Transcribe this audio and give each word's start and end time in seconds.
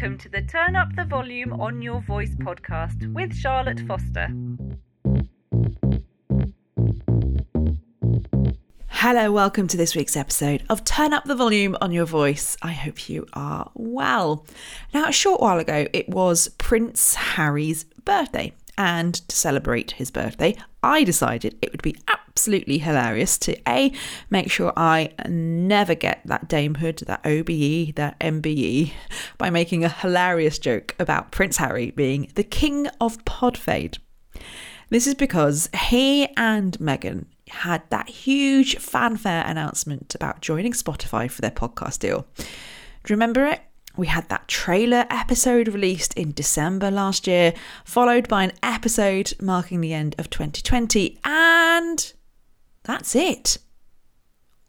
welcome 0.00 0.16
to 0.16 0.30
the 0.30 0.40
Turn 0.40 0.76
Up 0.76 0.88
the 0.96 1.04
Volume 1.04 1.52
on 1.60 1.82
Your 1.82 2.00
Voice 2.00 2.34
podcast 2.36 3.12
with 3.12 3.36
Charlotte 3.36 3.80
Foster. 3.80 4.28
Hello, 8.88 9.30
welcome 9.30 9.68
to 9.68 9.76
this 9.76 9.94
week's 9.94 10.16
episode 10.16 10.62
of 10.70 10.84
Turn 10.84 11.12
Up 11.12 11.24
the 11.26 11.34
Volume 11.34 11.76
on 11.82 11.92
Your 11.92 12.06
Voice. 12.06 12.56
I 12.62 12.72
hope 12.72 13.10
you 13.10 13.26
are 13.34 13.70
well. 13.74 14.46
Now, 14.94 15.06
a 15.06 15.12
short 15.12 15.42
while 15.42 15.58
ago, 15.58 15.86
it 15.92 16.08
was 16.08 16.48
Prince 16.56 17.14
Harry's 17.16 17.84
birthday, 17.84 18.54
and 18.78 19.12
to 19.28 19.36
celebrate 19.36 19.90
his 19.90 20.10
birthday, 20.10 20.56
I 20.82 21.04
decided 21.04 21.58
it 21.60 21.72
would 21.72 21.82
be 21.82 21.98
absolutely 22.08 22.19
hilarious 22.78 23.38
to 23.38 23.56
A, 23.68 23.92
make 24.30 24.50
sure 24.50 24.72
I 24.76 25.12
never 25.28 25.94
get 25.94 26.20
that 26.24 26.48
damehood, 26.48 27.06
that 27.06 27.24
OBE, 27.24 27.94
that 27.96 28.18
MBE, 28.20 28.92
by 29.38 29.50
making 29.50 29.84
a 29.84 29.88
hilarious 29.88 30.58
joke 30.58 30.94
about 30.98 31.32
Prince 31.32 31.56
Harry 31.58 31.90
being 31.90 32.30
the 32.34 32.44
king 32.44 32.86
of 33.00 33.24
Podfade. 33.24 33.98
This 34.90 35.06
is 35.06 35.14
because 35.14 35.68
he 35.74 36.26
and 36.36 36.76
Meghan 36.78 37.26
had 37.48 37.82
that 37.90 38.08
huge 38.08 38.76
fanfare 38.76 39.44
announcement 39.46 40.14
about 40.14 40.40
joining 40.40 40.72
Spotify 40.72 41.30
for 41.30 41.40
their 41.42 41.50
podcast 41.50 42.00
deal. 42.00 42.26
Do 42.36 42.44
you 43.08 43.14
remember 43.14 43.46
it? 43.46 43.60
We 43.96 44.06
had 44.06 44.28
that 44.28 44.48
trailer 44.48 45.04
episode 45.10 45.68
released 45.68 46.14
in 46.14 46.32
December 46.32 46.90
last 46.90 47.26
year, 47.26 47.52
followed 47.84 48.28
by 48.28 48.44
an 48.44 48.52
episode 48.62 49.32
marking 49.40 49.80
the 49.80 49.92
end 49.92 50.14
of 50.18 50.30
2020, 50.30 51.18
and 51.24 52.12
that's 52.84 53.14
it. 53.14 53.58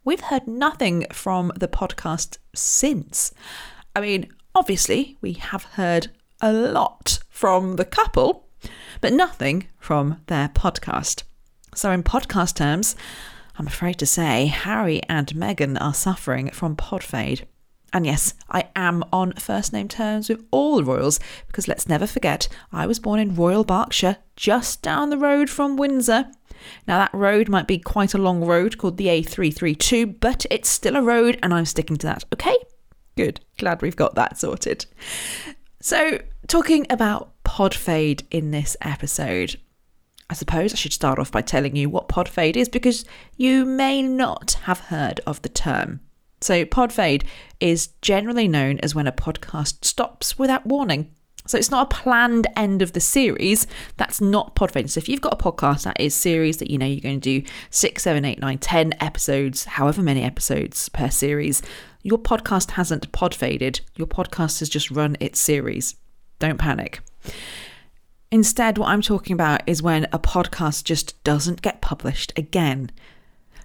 We've 0.04 0.20
heard 0.20 0.46
nothing 0.46 1.06
from 1.12 1.52
the 1.56 1.68
podcast 1.68 2.38
since. 2.54 3.32
I 3.94 4.00
mean, 4.00 4.32
obviously, 4.54 5.16
we 5.20 5.34
have 5.34 5.64
heard 5.64 6.10
a 6.40 6.52
lot 6.52 7.20
from 7.28 7.76
the 7.76 7.84
couple, 7.84 8.48
but 9.00 9.12
nothing 9.12 9.68
from 9.78 10.20
their 10.26 10.48
podcast. 10.48 11.22
So, 11.74 11.90
in 11.90 12.02
podcast 12.02 12.56
terms, 12.56 12.96
I'm 13.58 13.66
afraid 13.66 13.98
to 13.98 14.06
say 14.06 14.46
Harry 14.46 15.00
and 15.08 15.28
Meghan 15.28 15.80
are 15.80 15.94
suffering 15.94 16.50
from 16.50 16.76
podfade. 16.76 17.44
And 17.92 18.06
yes, 18.06 18.34
I 18.48 18.68
am 18.74 19.04
on 19.12 19.34
first 19.34 19.72
name 19.72 19.88
terms 19.88 20.28
with 20.28 20.42
all 20.50 20.76
the 20.76 20.84
royals 20.84 21.20
because 21.46 21.68
let's 21.68 21.88
never 21.88 22.06
forget 22.06 22.48
I 22.72 22.86
was 22.86 22.98
born 22.98 23.20
in 23.20 23.34
Royal 23.34 23.64
Berkshire, 23.64 24.16
just 24.34 24.80
down 24.80 25.10
the 25.10 25.18
road 25.18 25.50
from 25.50 25.76
Windsor. 25.76 26.30
Now, 26.86 26.98
that 26.98 27.14
road 27.14 27.48
might 27.48 27.66
be 27.66 27.78
quite 27.78 28.14
a 28.14 28.18
long 28.18 28.44
road 28.44 28.78
called 28.78 28.96
the 28.96 29.06
A332, 29.06 30.20
but 30.20 30.46
it's 30.50 30.68
still 30.68 30.96
a 30.96 31.02
road 31.02 31.38
and 31.42 31.52
I'm 31.52 31.64
sticking 31.64 31.96
to 31.98 32.06
that. 32.06 32.24
Okay? 32.32 32.56
Good. 33.16 33.40
Glad 33.58 33.82
we've 33.82 33.96
got 33.96 34.14
that 34.14 34.38
sorted. 34.38 34.86
So, 35.80 36.18
talking 36.46 36.86
about 36.90 37.32
pod 37.44 37.74
fade 37.74 38.26
in 38.30 38.50
this 38.50 38.76
episode, 38.80 39.60
I 40.30 40.34
suppose 40.34 40.72
I 40.72 40.76
should 40.76 40.92
start 40.92 41.18
off 41.18 41.32
by 41.32 41.42
telling 41.42 41.76
you 41.76 41.90
what 41.90 42.08
pod 42.08 42.28
fade 42.28 42.56
is 42.56 42.68
because 42.68 43.04
you 43.36 43.64
may 43.64 44.02
not 44.02 44.52
have 44.62 44.80
heard 44.80 45.20
of 45.26 45.42
the 45.42 45.48
term. 45.48 46.00
So, 46.40 46.64
pod 46.64 46.92
fade 46.92 47.24
is 47.60 47.88
generally 48.00 48.48
known 48.48 48.78
as 48.80 48.94
when 48.94 49.06
a 49.06 49.12
podcast 49.12 49.84
stops 49.84 50.38
without 50.38 50.66
warning. 50.66 51.10
So, 51.46 51.58
it's 51.58 51.70
not 51.70 51.92
a 51.92 51.96
planned 51.96 52.46
end 52.56 52.82
of 52.82 52.92
the 52.92 53.00
series. 53.00 53.66
That's 53.96 54.20
not 54.20 54.54
pod 54.54 54.70
fade. 54.72 54.90
So, 54.90 54.98
if 54.98 55.08
you've 55.08 55.20
got 55.20 55.34
a 55.34 55.42
podcast 55.42 55.84
that 55.84 56.00
is 56.00 56.14
series 56.14 56.58
that 56.58 56.70
you 56.70 56.78
know 56.78 56.86
you're 56.86 57.00
going 57.00 57.20
to 57.20 57.40
do 57.40 57.48
six, 57.70 58.02
seven, 58.04 58.24
eight, 58.24 58.40
nine, 58.40 58.58
ten 58.58 58.94
episodes, 59.00 59.64
however 59.64 60.02
many 60.02 60.22
episodes 60.22 60.88
per 60.88 61.10
series, 61.10 61.62
your 62.02 62.18
podcast 62.18 62.72
hasn't 62.72 63.10
pod 63.12 63.34
faded. 63.34 63.80
Your 63.96 64.06
podcast 64.06 64.60
has 64.60 64.68
just 64.68 64.90
run 64.90 65.16
its 65.20 65.40
series. 65.40 65.96
Don't 66.38 66.58
panic. 66.58 67.00
Instead, 68.32 68.78
what 68.78 68.88
I'm 68.88 69.02
talking 69.02 69.34
about 69.34 69.60
is 69.66 69.82
when 69.82 70.04
a 70.04 70.18
podcast 70.18 70.84
just 70.84 71.22
doesn't 71.22 71.60
get 71.60 71.82
published 71.82 72.32
again. 72.36 72.90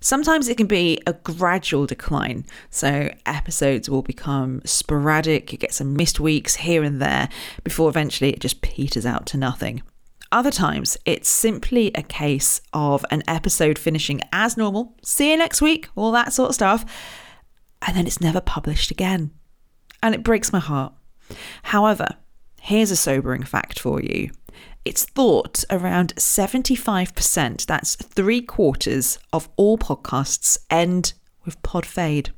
Sometimes 0.08 0.48
it 0.48 0.56
can 0.56 0.68
be 0.68 1.02
a 1.06 1.12
gradual 1.12 1.86
decline. 1.86 2.46
So 2.70 3.12
episodes 3.26 3.90
will 3.90 4.04
become 4.04 4.62
sporadic, 4.64 5.52
you 5.52 5.58
get 5.58 5.74
some 5.74 5.98
missed 5.98 6.18
weeks 6.18 6.56
here 6.56 6.82
and 6.82 7.02
there 7.02 7.28
before 7.66 7.90
eventually 7.90 8.30
it 8.30 8.40
just 8.40 8.62
peters 8.62 9.06
out 9.06 9.26
to 9.26 9.38
nothing. 9.38 9.84
Other 10.32 10.50
times, 10.50 10.98
it's 11.04 11.28
simply 11.28 11.92
a 11.94 12.04
case 12.04 12.62
of 12.72 13.04
an 13.12 13.22
episode 13.28 13.78
finishing 13.78 14.22
as 14.32 14.56
normal, 14.56 14.96
see 15.04 15.32
you 15.32 15.38
next 15.38 15.62
week, 15.62 15.90
all 15.94 16.14
that 16.14 16.32
sort 16.32 16.52
of 16.52 16.56
stuff, 16.56 16.86
and 17.86 17.98
then 17.98 18.08
it's 18.08 18.22
never 18.22 18.40
published 18.40 18.92
again. 18.92 19.32
And 20.02 20.16
it 20.16 20.24
breaks 20.24 20.54
my 20.54 20.60
heart. 20.60 20.94
However, 21.64 22.08
here's 22.62 22.92
a 22.92 22.96
sobering 22.96 23.44
fact 23.44 23.78
for 23.78 24.02
you 24.02 24.32
it's 24.88 25.04
thought 25.04 25.66
around 25.70 26.16
75%, 26.16 27.66
that's 27.66 27.96
three 27.96 28.42
quarters 28.42 29.20
of 29.34 29.50
all 29.58 29.78
podcasts, 29.78 30.58
end 30.70 31.14
with 31.44 31.62
pod 31.62 31.86
fade. 31.86 32.32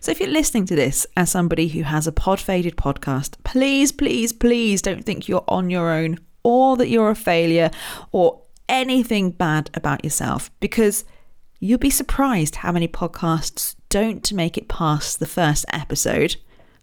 So 0.00 0.10
if 0.10 0.18
you're 0.18 0.28
listening 0.28 0.66
to 0.66 0.74
this 0.74 1.06
as 1.16 1.30
somebody 1.30 1.68
who 1.68 1.82
has 1.82 2.08
a 2.08 2.12
pod 2.12 2.40
faded 2.40 2.76
podcast, 2.76 3.36
please, 3.44 3.92
please, 3.92 4.32
please 4.32 4.82
don't 4.82 5.04
think 5.04 5.28
you're 5.28 5.44
on 5.46 5.70
your 5.70 5.90
own 5.90 6.18
or 6.42 6.76
that 6.76 6.88
you're 6.88 7.10
a 7.10 7.14
failure 7.14 7.70
or 8.10 8.42
anything 8.68 9.30
bad 9.30 9.70
about 9.74 10.02
yourself 10.04 10.50
because 10.58 11.04
you'll 11.60 11.78
be 11.78 11.90
surprised 11.90 12.56
how 12.56 12.72
many 12.72 12.88
podcasts 12.88 13.76
don't 13.88 14.32
make 14.32 14.58
it 14.58 14.68
past 14.68 15.20
the 15.20 15.26
first 15.26 15.64
episode. 15.72 16.36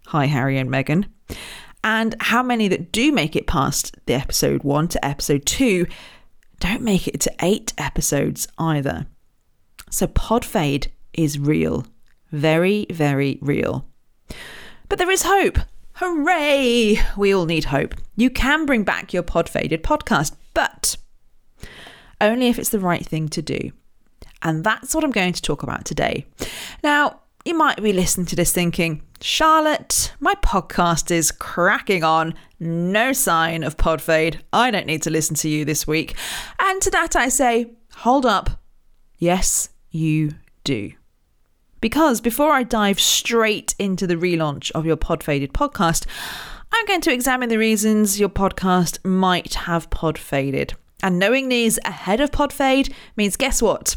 Hi, 0.06 0.24
Harry 0.24 0.56
and 0.56 0.70
Meghan 0.70 1.04
and 1.86 2.16
how 2.18 2.42
many 2.42 2.66
that 2.66 2.90
do 2.90 3.12
make 3.12 3.36
it 3.36 3.46
past 3.46 3.96
the 4.06 4.12
episode 4.12 4.64
one 4.64 4.88
to 4.88 5.02
episode 5.04 5.46
two 5.46 5.86
don't 6.58 6.82
make 6.82 7.06
it 7.06 7.20
to 7.20 7.32
eight 7.40 7.72
episodes 7.78 8.48
either. 8.58 9.06
So 9.88 10.08
pod 10.08 10.44
fade 10.44 10.90
is 11.12 11.38
real, 11.38 11.86
very, 12.32 12.86
very 12.90 13.38
real. 13.40 13.86
But 14.88 14.98
there 14.98 15.10
is 15.10 15.22
hope. 15.22 15.58
Hooray! 15.92 16.98
We 17.16 17.32
all 17.32 17.46
need 17.46 17.64
hope. 17.64 17.94
You 18.16 18.30
can 18.30 18.66
bring 18.66 18.82
back 18.82 19.12
your 19.12 19.22
pod 19.22 19.48
faded 19.48 19.84
podcast, 19.84 20.34
but 20.54 20.96
only 22.20 22.48
if 22.48 22.58
it's 22.58 22.70
the 22.70 22.80
right 22.80 23.06
thing 23.06 23.28
to 23.28 23.42
do. 23.42 23.70
And 24.42 24.64
that's 24.64 24.92
what 24.92 25.04
I'm 25.04 25.12
going 25.12 25.34
to 25.34 25.42
talk 25.42 25.62
about 25.62 25.84
today. 25.84 26.26
Now, 26.82 27.20
you 27.46 27.54
might 27.54 27.80
be 27.80 27.92
listening 27.92 28.26
to 28.26 28.36
this 28.36 28.50
thinking, 28.50 29.02
Charlotte, 29.20 30.12
my 30.18 30.34
podcast 30.34 31.12
is 31.12 31.30
cracking 31.30 32.02
on. 32.02 32.34
No 32.58 33.12
sign 33.12 33.62
of 33.62 33.76
pod 33.76 34.02
fade. 34.02 34.42
I 34.52 34.72
don't 34.72 34.86
need 34.86 35.02
to 35.02 35.10
listen 35.10 35.36
to 35.36 35.48
you 35.48 35.64
this 35.64 35.86
week. 35.86 36.16
And 36.58 36.82
to 36.82 36.90
that 36.90 37.14
I 37.14 37.28
say, 37.28 37.70
hold 37.98 38.26
up. 38.26 38.50
Yes, 39.18 39.68
you 39.90 40.32
do. 40.64 40.92
Because 41.80 42.20
before 42.20 42.50
I 42.50 42.64
dive 42.64 42.98
straight 42.98 43.76
into 43.78 44.08
the 44.08 44.16
relaunch 44.16 44.72
of 44.72 44.84
your 44.84 44.96
pod 44.96 45.22
faded 45.22 45.52
podcast, 45.52 46.04
I'm 46.72 46.86
going 46.86 47.02
to 47.02 47.12
examine 47.12 47.48
the 47.48 47.58
reasons 47.58 48.18
your 48.18 48.28
podcast 48.28 49.04
might 49.04 49.54
have 49.54 49.88
pod 49.90 50.18
faded. 50.18 50.74
And 51.00 51.20
knowing 51.20 51.48
these 51.48 51.78
ahead 51.84 52.20
of 52.20 52.32
pod 52.32 52.52
fade 52.52 52.92
means 53.16 53.36
guess 53.36 53.62
what? 53.62 53.94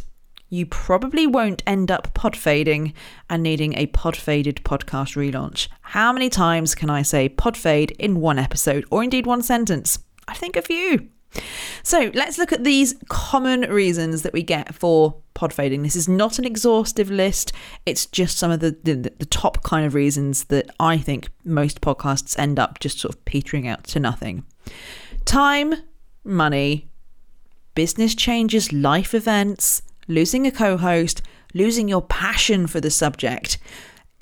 You 0.50 0.66
probably 0.66 1.28
won't 1.28 1.64
end 1.66 1.92
up 1.92 2.14
pod 2.14 2.36
fading 2.36 2.94
and 3.30 3.44
needing 3.44 3.78
a 3.78 3.88
pod 3.88 4.16
faded 4.16 4.58
podcast 4.64 5.16
relaunch. 5.16 5.68
How 5.82 6.12
many 6.12 6.30
times 6.30 6.76
can 6.76 6.90
I 6.90 7.04
say 7.04 7.30
pod 7.30 7.56
fade 7.56 7.92
in 7.92 8.20
one 8.20 8.40
episode 8.40 8.86
or 8.92 9.04
indeed 9.04 9.26
one 9.26 9.42
sentence? 9.42 10.00
I 10.28 10.34
think 10.34 10.56
a 10.56 10.62
few. 10.62 11.10
So 11.84 12.12
let's 12.16 12.40
look 12.40 12.52
at 12.52 12.64
these 12.64 12.96
common 13.08 13.62
reasons 13.62 14.24
that 14.24 14.34
we 14.34 14.42
get 14.42 14.74
for 14.74 15.16
pod 15.36 15.54
fading. 15.54 15.84
This 15.84 15.96
is 15.96 16.10
not 16.10 16.40
an 16.40 16.46
exhaustive 16.46 17.12
list, 17.12 17.54
it's 17.86 18.08
just 18.08 18.38
some 18.38 18.52
of 18.52 18.60
the, 18.60 18.78
the, 18.84 18.96
the 18.96 19.26
top 19.26 19.64
kind 19.64 19.86
of 19.86 19.94
reasons 19.94 20.46
that 20.46 20.70
I 20.80 20.98
think 20.98 21.30
most 21.46 21.82
podcasts 21.82 22.38
end 22.40 22.60
up 22.60 22.80
just 22.80 23.00
sort 23.00 23.14
of 23.14 23.24
petering 23.26 23.68
out 23.68 23.84
to 23.86 24.00
nothing. 24.00 24.44
Time, 25.26 25.76
money, 26.24 26.90
business 27.76 28.16
changes, 28.16 28.74
life 28.74 29.14
events 29.14 29.84
losing 30.10 30.46
a 30.46 30.52
co 30.52 30.76
host, 30.76 31.22
losing 31.54 31.88
your 31.88 32.02
passion 32.02 32.68
for 32.68 32.82
the 32.82 32.92
subject. 32.92 33.58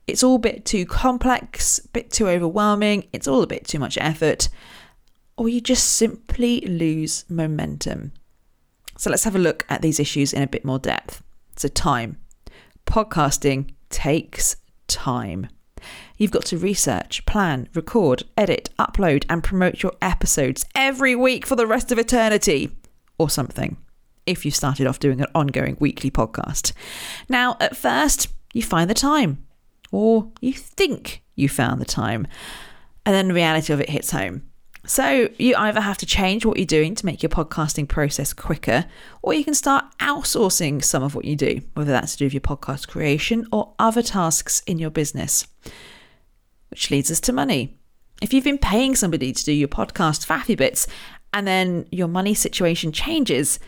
It's 0.05 0.21
all 0.21 0.35
a 0.35 0.39
bit 0.39 0.65
too 0.65 0.85
complex, 0.85 1.79
a 1.79 1.87
bit 1.87 2.11
too 2.11 2.27
overwhelming, 2.27 3.07
it's 3.11 3.27
all 3.27 3.41
a 3.41 3.47
bit 3.47 3.65
too 3.65 3.79
much 3.79 3.97
effort, 3.99 4.49
or 5.35 5.49
you 5.49 5.59
just 5.59 5.95
simply 5.95 6.61
lose 6.61 7.25
momentum. 7.27 8.11
So 8.97 9.09
let's 9.09 9.23
have 9.23 9.35
a 9.35 9.39
look 9.39 9.65
at 9.69 9.81
these 9.81 9.99
issues 9.99 10.33
in 10.33 10.41
a 10.43 10.47
bit 10.47 10.63
more 10.63 10.79
depth. 10.79 11.23
So, 11.55 11.67
time. 11.67 12.17
Podcasting 12.85 13.71
takes 13.89 14.55
time. 14.87 15.49
You've 16.17 16.31
got 16.31 16.45
to 16.45 16.57
research, 16.57 17.25
plan, 17.25 17.67
record, 17.75 18.23
edit, 18.37 18.69
upload, 18.79 19.25
and 19.29 19.43
promote 19.43 19.83
your 19.83 19.93
episodes 20.01 20.65
every 20.73 21.15
week 21.15 21.45
for 21.45 21.55
the 21.55 21.67
rest 21.67 21.91
of 21.91 21.99
eternity, 21.99 22.71
or 23.19 23.29
something 23.29 23.77
if 24.27 24.45
you 24.45 24.51
started 24.51 24.85
off 24.85 24.99
doing 24.99 25.19
an 25.21 25.27
ongoing 25.33 25.77
weekly 25.79 26.11
podcast. 26.11 26.73
Now, 27.29 27.57
at 27.59 27.75
first, 27.75 28.27
you 28.53 28.61
find 28.61 28.89
the 28.89 28.93
time, 28.93 29.45
or 29.91 30.29
you 30.41 30.53
think 30.53 31.23
you 31.35 31.49
found 31.49 31.81
the 31.81 31.85
time. 31.85 32.27
And 33.05 33.15
then 33.15 33.29
the 33.29 33.33
reality 33.33 33.71
of 33.71 33.79
it 33.79 33.89
hits 33.89 34.11
home. 34.11 34.43
So 34.85 35.27
you 35.37 35.53
either 35.57 35.81
have 35.81 35.97
to 35.97 36.05
change 36.05 36.45
what 36.45 36.57
you're 36.57 36.65
doing 36.65 36.95
to 36.95 37.05
make 37.05 37.21
your 37.21 37.29
podcasting 37.29 37.89
process 37.89 38.31
quicker, 38.31 38.85
or 39.21 39.33
you 39.33 39.43
can 39.43 39.53
start 39.53 39.83
outsourcing 39.99 40.81
some 40.83 41.03
of 41.03 41.13
what 41.13 41.25
you 41.25 41.35
do, 41.35 41.61
whether 41.73 41.91
that's 41.91 42.13
to 42.13 42.17
do 42.19 42.25
with 42.25 42.33
your 42.33 42.41
podcast 42.41 42.87
creation 42.87 43.45
or 43.51 43.73
other 43.79 44.01
tasks 44.01 44.61
in 44.65 44.79
your 44.79 44.89
business. 44.89 45.45
Which 46.69 46.89
leads 46.89 47.11
us 47.11 47.19
to 47.21 47.33
money. 47.33 47.77
If 48.21 48.33
you've 48.33 48.45
been 48.45 48.57
paying 48.57 48.95
somebody 48.95 49.33
to 49.33 49.45
do 49.45 49.51
your 49.51 49.67
podcast 49.67 50.25
faffy 50.25 50.57
bits 50.57 50.87
and 51.33 51.45
then 51.45 51.85
your 51.91 52.07
money 52.07 52.33
situation 52.33 52.93
changes, 52.93 53.59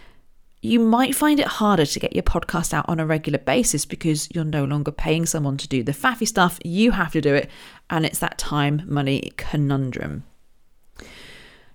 you 0.61 0.79
might 0.79 1.15
find 1.15 1.39
it 1.39 1.47
harder 1.47 1.85
to 1.85 1.99
get 1.99 2.13
your 2.13 2.23
podcast 2.23 2.73
out 2.73 2.87
on 2.89 2.99
a 2.99 3.05
regular 3.05 3.39
basis 3.39 3.85
because 3.85 4.29
you're 4.31 4.43
no 4.43 4.65
longer 4.65 4.91
paying 4.91 5.25
someone 5.25 5.57
to 5.57 5.67
do 5.67 5.83
the 5.83 5.93
faffy 5.93 6.27
stuff. 6.27 6.59
You 6.63 6.91
have 6.91 7.13
to 7.13 7.21
do 7.21 7.33
it, 7.33 7.49
and 7.89 8.05
it's 8.05 8.19
that 8.19 8.37
time 8.37 8.83
money 8.85 9.31
conundrum. 9.37 10.23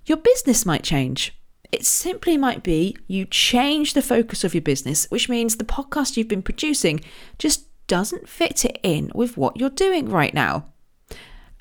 Your 0.06 0.18
business 0.18 0.66
might 0.66 0.82
change. 0.82 1.34
It 1.72 1.86
simply 1.86 2.36
might 2.36 2.62
be 2.62 2.96
you 3.06 3.24
change 3.24 3.94
the 3.94 4.02
focus 4.02 4.44
of 4.44 4.54
your 4.54 4.62
business, 4.62 5.06
which 5.10 5.28
means 5.28 5.56
the 5.56 5.64
podcast 5.64 6.16
you've 6.16 6.28
been 6.28 6.42
producing 6.42 7.00
just 7.38 7.66
doesn't 7.86 8.28
fit 8.28 8.64
it 8.64 8.78
in 8.82 9.10
with 9.14 9.36
what 9.36 9.56
you're 9.56 9.70
doing 9.70 10.08
right 10.08 10.34
now. 10.34 10.66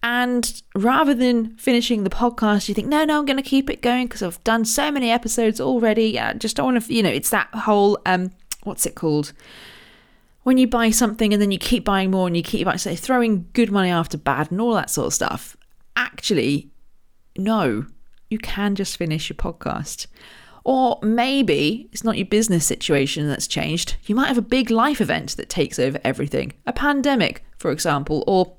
And 0.04 0.62
rather 0.76 1.14
than 1.14 1.56
finishing 1.56 2.04
the 2.04 2.10
podcast, 2.10 2.68
you 2.68 2.76
think, 2.76 2.90
no, 2.90 3.06
no, 3.06 3.18
I'm 3.18 3.26
going 3.26 3.38
to 3.38 3.44
keep 3.44 3.70
it 3.70 3.82
going 3.82 4.08
because 4.08 4.22
I've 4.22 4.44
done 4.44 4.66
so 4.66 4.92
many 4.92 5.10
episodes 5.10 5.62
already. 5.62 6.20
I 6.20 6.34
just 6.34 6.58
don't 6.58 6.74
want 6.74 6.84
to, 6.84 6.94
you 6.94 7.02
know, 7.02 7.10
it's 7.10 7.30
that 7.30 7.48
whole, 7.56 7.98
um, 8.06 8.32
what's 8.64 8.86
it 8.86 8.96
called? 8.96 9.32
When 10.44 10.58
you 10.58 10.68
buy 10.68 10.90
something 10.90 11.32
and 11.32 11.42
then 11.42 11.52
you 11.52 11.58
keep 11.58 11.86
buying 11.86 12.12
more 12.12 12.28
and 12.28 12.36
you 12.36 12.44
keep 12.44 12.66
buying, 12.66 12.80
so 12.80 12.94
throwing 12.96 13.48
good 13.54 13.72
money 13.72 13.90
after 13.90 14.18
bad 14.18 14.52
and 14.52 14.60
all 14.60 14.74
that 14.74 14.90
sort 14.90 15.08
of 15.08 15.14
stuff. 15.14 15.56
Actually, 15.96 16.70
no, 17.38 17.86
you 18.30 18.40
can 18.40 18.76
just 18.76 18.98
finish 18.98 19.30
your 19.30 19.38
podcast. 19.38 20.08
Or 20.66 21.00
maybe 21.02 21.88
it's 21.94 22.04
not 22.04 22.18
your 22.18 22.28
business 22.28 22.66
situation 22.66 23.30
that's 23.30 23.48
changed. 23.48 23.96
You 24.06 24.16
might 24.16 24.28
have 24.28 24.38
a 24.38 24.42
big 24.42 24.70
life 24.70 25.00
event 25.00 25.38
that 25.38 25.50
takes 25.50 25.80
over 25.80 26.00
everything. 26.04 26.52
A 26.66 26.74
pandemic, 26.74 27.46
for 27.58 27.72
example, 27.72 28.26
or 28.28 28.58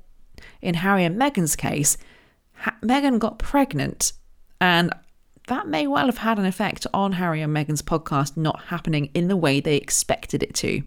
in 0.65 0.75
Harry 0.75 1.03
and 1.05 1.19
Meghan's 1.19 1.55
case, 1.55 1.97
ha- 2.53 2.75
Meghan 2.81 3.19
got 3.19 3.39
pregnant 3.39 4.13
and 4.59 4.91
that 5.47 5.67
may 5.67 5.85
well 5.85 6.07
have 6.07 6.17
had 6.17 6.39
an 6.39 6.45
effect 6.45 6.87
on 6.93 7.13
Harry 7.13 7.41
and 7.41 7.55
Meghan's 7.55 7.81
podcast 7.81 8.35
not 8.35 8.65
happening 8.65 9.11
in 9.13 9.27
the 9.27 9.37
way 9.37 9.59
they 9.59 9.75
expected 9.77 10.41
it 10.41 10.55
to. 10.55 10.81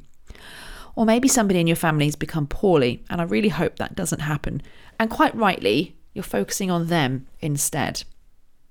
Or 0.97 1.07
maybe 1.07 1.29
somebody 1.29 1.61
in 1.61 1.69
your 1.69 1.77
family's 1.77 2.17
become 2.17 2.49
poorly, 2.49 3.05
and 3.09 3.21
I 3.21 3.25
really 3.25 3.51
hope 3.51 3.77
that 3.77 3.95
doesn't 3.95 4.21
happen. 4.21 4.63
And 4.99 5.11
quite 5.11 5.35
rightly, 5.35 5.97
you're 6.13 6.25
focusing 6.25 6.73
on 6.73 6.89
them 6.89 7.29
instead. 7.41 8.03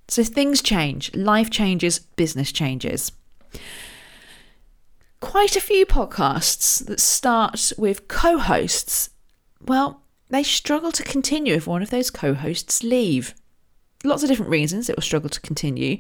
So 0.10 0.24
things 0.24 0.62
change, 0.62 1.16
life 1.16 1.50
changes, 1.50 2.00
business 2.00 2.52
changes. 2.52 3.14
Quite 5.22 5.56
a 5.56 5.62
few 5.62 5.86
podcasts 5.86 6.86
that 6.86 7.00
start 7.00 7.72
with 7.78 8.10
co 8.10 8.38
hosts, 8.38 9.10
well, 9.66 10.02
they 10.30 10.44
struggle 10.44 10.92
to 10.92 11.04
continue 11.04 11.54
if 11.54 11.68
one 11.68 11.82
of 11.82 11.90
those 11.90 12.10
co 12.10 12.34
hosts 12.34 12.84
leave. 12.84 13.34
Lots 14.04 14.24
of 14.24 14.30
different 14.30 14.52
reasons 14.52 14.90
it 14.90 14.96
will 14.96 15.04
struggle 15.04 15.30
to 15.30 15.42
continue. 15.42 15.98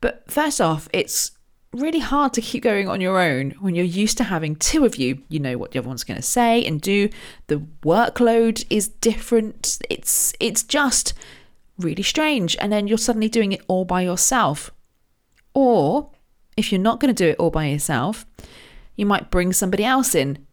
But 0.00 0.24
first 0.30 0.60
off, 0.60 0.88
it's 0.92 1.32
really 1.72 1.98
hard 1.98 2.32
to 2.32 2.40
keep 2.40 2.62
going 2.62 2.88
on 2.88 3.00
your 3.00 3.20
own 3.20 3.50
when 3.60 3.74
you're 3.74 3.84
used 3.84 4.16
to 4.18 4.24
having 4.24 4.56
two 4.56 4.84
of 4.84 4.96
you. 4.96 5.22
You 5.28 5.40
know 5.40 5.58
what 5.58 5.72
the 5.72 5.78
other 5.78 5.88
one's 5.88 6.04
going 6.04 6.16
to 6.16 6.22
say 6.22 6.64
and 6.64 6.80
do. 6.80 7.10
The 7.48 7.62
workload 7.82 8.64
is 8.70 8.88
different. 8.88 9.78
It's 9.90 10.32
it's 10.40 10.62
just 10.62 11.14
really 11.78 12.02
strange. 12.02 12.56
And 12.60 12.72
then 12.72 12.86
you're 12.86 12.98
suddenly 12.98 13.28
doing 13.28 13.52
it 13.52 13.62
all 13.68 13.84
by 13.84 14.02
yourself. 14.02 14.70
Or 15.54 16.10
if 16.56 16.72
you're 16.72 16.80
not 16.80 17.00
going 17.00 17.14
to 17.14 17.24
do 17.24 17.30
it 17.30 17.36
all 17.38 17.50
by 17.50 17.66
yourself, 17.66 18.26
you 18.96 19.06
might 19.06 19.30
bring 19.30 19.52
somebody 19.52 19.84
else 19.84 20.14
in, 20.14 20.44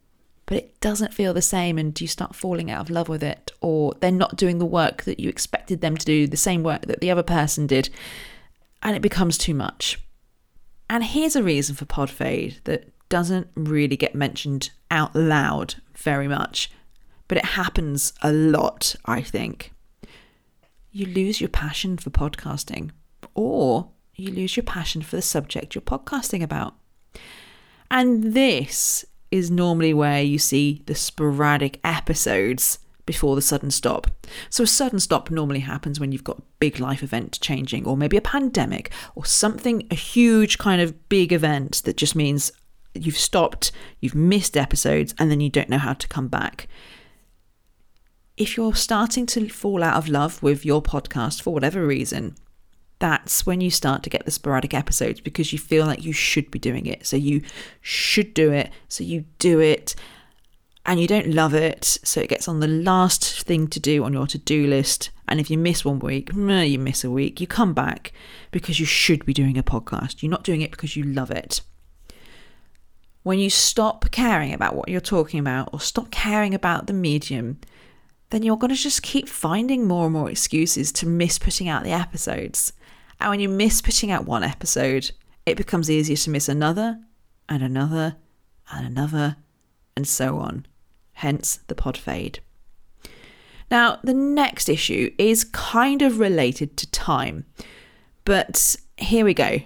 but 0.45 0.57
it 0.57 0.79
doesn't 0.79 1.13
feel 1.13 1.33
the 1.33 1.41
same 1.41 1.77
and 1.77 1.99
you 1.99 2.07
start 2.07 2.35
falling 2.35 2.69
out 2.69 2.81
of 2.81 2.89
love 2.89 3.09
with 3.09 3.23
it, 3.23 3.51
or 3.61 3.93
they're 3.99 4.11
not 4.11 4.35
doing 4.35 4.59
the 4.59 4.65
work 4.65 5.03
that 5.03 5.19
you 5.19 5.29
expected 5.29 5.81
them 5.81 5.97
to 5.97 6.05
do, 6.05 6.27
the 6.27 6.37
same 6.37 6.63
work 6.63 6.83
that 6.87 7.01
the 7.01 7.11
other 7.11 7.23
person 7.23 7.67
did, 7.67 7.89
and 8.81 8.95
it 8.95 9.01
becomes 9.01 9.37
too 9.37 9.53
much. 9.53 9.99
And 10.89 11.03
here's 11.03 11.35
a 11.35 11.43
reason 11.43 11.75
for 11.75 11.85
pod 11.85 12.09
fade 12.09 12.59
that 12.65 12.91
doesn't 13.09 13.47
really 13.55 13.97
get 13.97 14.13
mentioned 14.13 14.69
out 14.91 15.15
loud 15.15 15.75
very 15.95 16.27
much, 16.27 16.71
but 17.27 17.37
it 17.37 17.45
happens 17.45 18.13
a 18.21 18.31
lot, 18.31 18.95
I 19.05 19.21
think 19.21 19.71
you 20.95 21.05
lose 21.07 21.41
your 21.41 21.49
passion 21.49 21.97
for 21.97 22.09
podcasting 22.09 22.89
or 23.33 23.89
you 24.15 24.31
lose 24.31 24.55
your 24.55 24.63
passion 24.63 25.01
for 25.01 25.17
the 25.17 25.21
subject 25.21 25.75
you're 25.75 25.81
podcasting 25.81 26.41
about. 26.41 26.73
And 27.91 28.33
this 28.33 29.03
is 29.31 29.51
normally 29.51 29.93
where 29.93 30.21
you 30.21 30.37
see 30.37 30.83
the 30.85 30.95
sporadic 30.95 31.79
episodes 31.83 32.79
before 33.05 33.35
the 33.35 33.41
sudden 33.41 33.69
stop. 33.69 34.07
So, 34.49 34.63
a 34.63 34.67
sudden 34.67 34.99
stop 34.99 35.29
normally 35.29 35.59
happens 35.59 35.99
when 35.99 36.11
you've 36.11 36.23
got 36.23 36.39
a 36.39 36.43
big 36.59 36.79
life 36.79 37.03
event 37.03 37.39
changing, 37.41 37.85
or 37.85 37.95
maybe 37.95 38.17
a 38.17 38.21
pandemic, 38.21 38.91
or 39.15 39.25
something, 39.25 39.87
a 39.91 39.95
huge 39.95 40.57
kind 40.57 40.81
of 40.81 41.09
big 41.09 41.31
event 41.31 41.83
that 41.85 41.97
just 41.97 42.15
means 42.15 42.51
you've 42.93 43.17
stopped, 43.17 43.71
you've 43.99 44.15
missed 44.15 44.57
episodes, 44.57 45.13
and 45.19 45.29
then 45.29 45.39
you 45.39 45.49
don't 45.49 45.69
know 45.69 45.77
how 45.77 45.93
to 45.93 46.07
come 46.07 46.27
back 46.27 46.67
if 48.37 48.57
you're 48.57 48.75
starting 48.75 49.25
to 49.25 49.47
fall 49.47 49.83
out 49.83 49.95
of 49.95 50.09
love 50.09 50.41
with 50.43 50.65
your 50.65 50.81
podcast 50.81 51.41
for 51.41 51.53
whatever 51.53 51.85
reason, 51.85 52.35
that's 52.99 53.45
when 53.45 53.61
you 53.61 53.69
start 53.69 54.03
to 54.03 54.09
get 54.09 54.25
the 54.25 54.31
sporadic 54.31 54.73
episodes 54.73 55.19
because 55.19 55.51
you 55.51 55.59
feel 55.59 55.85
like 55.85 56.03
you 56.03 56.13
should 56.13 56.49
be 56.49 56.59
doing 56.59 56.85
it. 56.85 57.05
So 57.05 57.17
you 57.17 57.41
should 57.81 58.33
do 58.33 58.51
it. 58.51 58.71
So 58.87 59.03
you 59.03 59.25
do 59.39 59.59
it 59.59 59.95
and 60.85 60.99
you 60.99 61.07
don't 61.07 61.27
love 61.27 61.53
it. 61.53 61.83
So 62.03 62.21
it 62.21 62.29
gets 62.29 62.47
on 62.47 62.59
the 62.59 62.67
last 62.67 63.43
thing 63.43 63.67
to 63.67 63.79
do 63.79 64.03
on 64.03 64.13
your 64.13 64.27
to 64.27 64.37
do 64.37 64.67
list. 64.67 65.09
And 65.27 65.39
if 65.39 65.49
you 65.49 65.57
miss 65.57 65.83
one 65.83 65.99
week, 65.99 66.31
you 66.33 66.79
miss 66.79 67.03
a 67.03 67.11
week, 67.11 67.41
you 67.41 67.47
come 67.47 67.73
back 67.73 68.13
because 68.51 68.79
you 68.79 68.85
should 68.85 69.25
be 69.25 69.33
doing 69.33 69.57
a 69.57 69.63
podcast. 69.63 70.21
You're 70.21 70.31
not 70.31 70.43
doing 70.43 70.61
it 70.61 70.71
because 70.71 70.95
you 70.95 71.03
love 71.03 71.31
it. 71.31 71.61
When 73.23 73.39
you 73.39 73.49
stop 73.49 74.11
caring 74.11 74.53
about 74.53 74.75
what 74.75 74.87
you're 74.87 75.01
talking 75.01 75.39
about 75.39 75.69
or 75.73 75.79
stop 75.79 76.11
caring 76.11 76.53
about 76.53 76.85
the 76.85 76.93
medium, 76.93 77.59
then 78.29 78.43
you're 78.43 78.57
going 78.57 78.73
to 78.73 78.75
just 78.75 79.01
keep 79.01 79.27
finding 79.27 79.87
more 79.87 80.05
and 80.05 80.13
more 80.13 80.29
excuses 80.29 80.91
to 80.91 81.07
miss 81.07 81.39
putting 81.39 81.67
out 81.67 81.83
the 81.83 81.91
episodes. 81.91 82.71
And 83.19 83.29
when 83.29 83.39
you 83.39 83.49
miss 83.49 83.81
putting 83.81 84.11
out 84.11 84.25
one 84.25 84.43
episode, 84.43 85.11
it 85.45 85.57
becomes 85.57 85.89
easier 85.89 86.17
to 86.17 86.29
miss 86.29 86.49
another 86.49 86.99
and 87.47 87.63
another 87.63 88.17
and 88.71 88.85
another 88.85 89.37
and 89.95 90.07
so 90.07 90.37
on. 90.39 90.65
Hence 91.13 91.59
the 91.67 91.75
pod 91.75 91.97
fade. 91.97 92.39
Now, 93.71 93.99
the 94.03 94.13
next 94.13 94.69
issue 94.69 95.11
is 95.17 95.43
kind 95.43 96.01
of 96.01 96.19
related 96.19 96.77
to 96.77 96.91
time, 96.91 97.45
but 98.25 98.75
here 98.97 99.25
we 99.25 99.33
go 99.33 99.61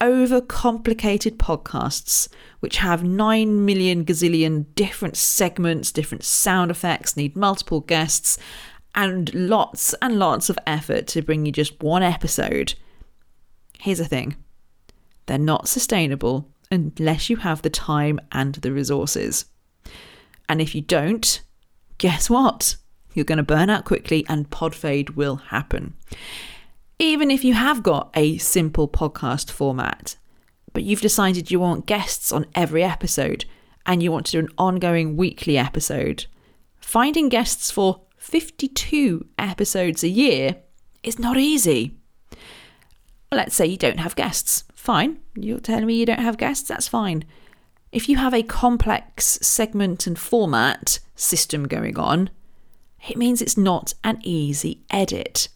overcomplicated 0.00 1.36
podcasts 1.36 2.28
which 2.60 2.78
have 2.78 3.04
9 3.04 3.64
million 3.64 4.04
gazillion 4.04 4.66
different 4.74 5.16
segments, 5.16 5.92
different 5.92 6.24
sound 6.24 6.70
effects, 6.70 7.16
need 7.16 7.36
multiple 7.36 7.80
guests, 7.80 8.38
and 8.94 9.32
lots 9.34 9.94
and 10.02 10.18
lots 10.18 10.50
of 10.50 10.58
effort 10.66 11.06
to 11.06 11.22
bring 11.22 11.46
you 11.46 11.52
just 11.52 11.80
one 11.82 12.02
episode. 12.02 12.74
Here's 13.80 13.98
the 13.98 14.04
thing 14.04 14.36
they're 15.26 15.38
not 15.38 15.68
sustainable 15.68 16.48
unless 16.70 17.30
you 17.30 17.36
have 17.36 17.62
the 17.62 17.70
time 17.70 18.20
and 18.32 18.54
the 18.56 18.72
resources. 18.72 19.46
And 20.48 20.60
if 20.60 20.74
you 20.74 20.80
don't, 20.80 21.40
guess 21.98 22.28
what? 22.28 22.76
You're 23.14 23.24
going 23.24 23.38
to 23.38 23.44
burn 23.44 23.70
out 23.70 23.84
quickly 23.84 24.24
and 24.28 24.50
pod 24.50 24.74
fade 24.74 25.10
will 25.10 25.36
happen 25.36 25.94
even 27.00 27.30
if 27.30 27.42
you 27.42 27.54
have 27.54 27.82
got 27.82 28.10
a 28.14 28.36
simple 28.36 28.86
podcast 28.86 29.50
format, 29.50 30.16
but 30.74 30.82
you've 30.82 31.00
decided 31.00 31.50
you 31.50 31.58
want 31.58 31.86
guests 31.86 32.30
on 32.30 32.44
every 32.54 32.84
episode 32.84 33.46
and 33.86 34.02
you 34.02 34.12
want 34.12 34.26
to 34.26 34.32
do 34.32 34.38
an 34.38 34.50
ongoing 34.58 35.16
weekly 35.16 35.56
episode, 35.56 36.26
finding 36.78 37.30
guests 37.30 37.70
for 37.70 38.02
52 38.18 39.26
episodes 39.38 40.04
a 40.04 40.08
year 40.08 40.56
is 41.02 41.18
not 41.18 41.38
easy. 41.38 41.96
Let's 43.32 43.54
say 43.54 43.66
you 43.66 43.76
don't 43.76 44.00
have 44.00 44.16
guests. 44.16 44.64
Fine. 44.74 45.18
You're 45.36 45.60
telling 45.60 45.86
me 45.86 45.94
you 45.94 46.06
don't 46.06 46.20
have 46.20 46.36
guests? 46.36 46.68
That's 46.68 46.88
fine. 46.88 47.24
If 47.92 48.08
you 48.08 48.16
have 48.16 48.34
a 48.34 48.42
complex 48.42 49.38
segment 49.42 50.06
and 50.06 50.18
format 50.18 50.98
system 51.14 51.68
going 51.68 51.98
on, 51.98 52.30
it 53.08 53.16
means 53.16 53.40
it's 53.40 53.56
not 53.56 53.94
an 54.04 54.18
easy 54.22 54.82
edit. 54.90 55.48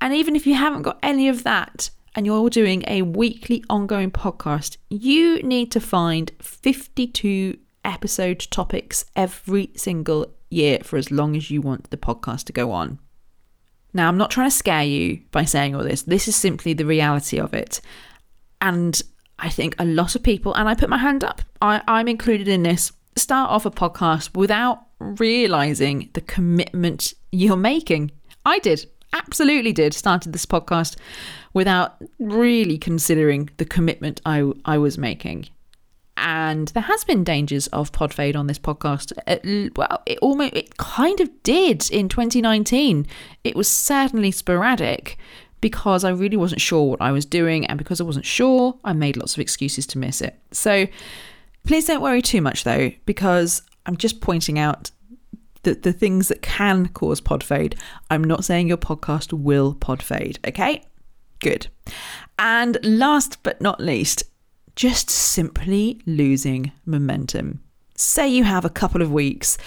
And 0.00 0.14
even 0.14 0.34
if 0.34 0.46
you 0.46 0.54
haven't 0.54 0.82
got 0.82 0.98
any 1.02 1.28
of 1.28 1.42
that 1.44 1.90
and 2.14 2.26
you're 2.26 2.50
doing 2.50 2.82
a 2.86 3.02
weekly 3.02 3.62
ongoing 3.68 4.10
podcast, 4.10 4.78
you 4.88 5.42
need 5.42 5.70
to 5.72 5.80
find 5.80 6.32
52 6.40 7.58
episode 7.84 8.46
topics 8.50 9.04
every 9.14 9.70
single 9.76 10.26
year 10.48 10.78
for 10.82 10.96
as 10.96 11.10
long 11.10 11.36
as 11.36 11.50
you 11.50 11.60
want 11.60 11.90
the 11.90 11.96
podcast 11.96 12.44
to 12.44 12.52
go 12.52 12.72
on. 12.72 12.98
Now, 13.92 14.08
I'm 14.08 14.18
not 14.18 14.30
trying 14.30 14.50
to 14.50 14.56
scare 14.56 14.84
you 14.84 15.20
by 15.30 15.44
saying 15.44 15.74
all 15.74 15.82
this. 15.82 16.02
This 16.02 16.28
is 16.28 16.36
simply 16.36 16.72
the 16.74 16.86
reality 16.86 17.38
of 17.38 17.54
it. 17.54 17.80
And 18.60 19.00
I 19.38 19.48
think 19.48 19.74
a 19.78 19.84
lot 19.84 20.14
of 20.14 20.22
people, 20.22 20.54
and 20.54 20.68
I 20.68 20.74
put 20.74 20.90
my 20.90 20.98
hand 20.98 21.24
up, 21.24 21.42
I, 21.60 21.82
I'm 21.88 22.08
included 22.08 22.46
in 22.46 22.62
this, 22.62 22.92
start 23.16 23.50
off 23.50 23.66
a 23.66 23.70
podcast 23.70 24.36
without 24.36 24.82
realizing 24.98 26.10
the 26.12 26.20
commitment 26.20 27.14
you're 27.32 27.56
making. 27.56 28.10
I 28.44 28.58
did, 28.58 28.86
absolutely 29.12 29.72
did, 29.72 29.94
started 29.94 30.32
this 30.32 30.46
podcast 30.46 30.96
without 31.52 31.96
really 32.18 32.78
considering 32.78 33.50
the 33.56 33.64
commitment 33.64 34.20
I, 34.24 34.52
I 34.64 34.78
was 34.78 34.98
making. 34.98 35.48
And 36.20 36.68
there 36.68 36.82
has 36.82 37.02
been 37.04 37.24
dangers 37.24 37.66
of 37.68 37.92
pod 37.92 38.12
fade 38.12 38.36
on 38.36 38.46
this 38.46 38.58
podcast. 38.58 39.12
Uh, 39.26 39.38
it, 39.42 39.76
well, 39.76 40.02
it 40.06 40.18
almost, 40.20 40.54
it 40.54 40.76
kind 40.76 41.20
of 41.20 41.42
did 41.42 41.90
in 41.90 42.08
2019. 42.08 43.06
It 43.42 43.56
was 43.56 43.68
certainly 43.68 44.30
sporadic 44.30 45.18
because 45.60 46.04
I 46.04 46.10
really 46.10 46.36
wasn't 46.36 46.60
sure 46.60 46.90
what 46.90 47.00
I 47.00 47.10
was 47.10 47.24
doing. 47.24 47.66
And 47.66 47.78
because 47.78 48.00
I 48.00 48.04
wasn't 48.04 48.26
sure, 48.26 48.78
I 48.84 48.92
made 48.92 49.16
lots 49.16 49.34
of 49.34 49.40
excuses 49.40 49.86
to 49.88 49.98
miss 49.98 50.20
it. 50.20 50.38
So 50.52 50.86
please 51.66 51.86
don't 51.86 52.02
worry 52.02 52.22
too 52.22 52.40
much 52.42 52.64
though, 52.64 52.92
because 53.06 53.62
I'm 53.86 53.96
just 53.96 54.20
pointing 54.20 54.58
out 54.58 54.90
the, 55.62 55.74
the 55.74 55.92
things 55.92 56.28
that 56.28 56.42
can 56.42 56.88
cause 56.88 57.20
pod 57.20 57.42
fade. 57.42 57.76
I'm 58.10 58.24
not 58.24 58.44
saying 58.44 58.68
your 58.68 58.76
podcast 58.76 59.32
will 59.32 59.74
pod 59.74 60.02
fade, 60.02 60.38
okay? 60.46 60.82
Good. 61.40 61.68
And 62.38 62.78
last 62.82 63.42
but 63.42 63.60
not 63.60 63.80
least, 63.80 64.24
just 64.76 65.10
simply 65.10 66.00
losing 66.06 66.72
momentum. 66.86 67.60
Say 67.96 68.28
you 68.28 68.44
have 68.44 68.64
a 68.64 68.70
couple 68.70 69.02
of 69.02 69.12
weeks 69.12 69.58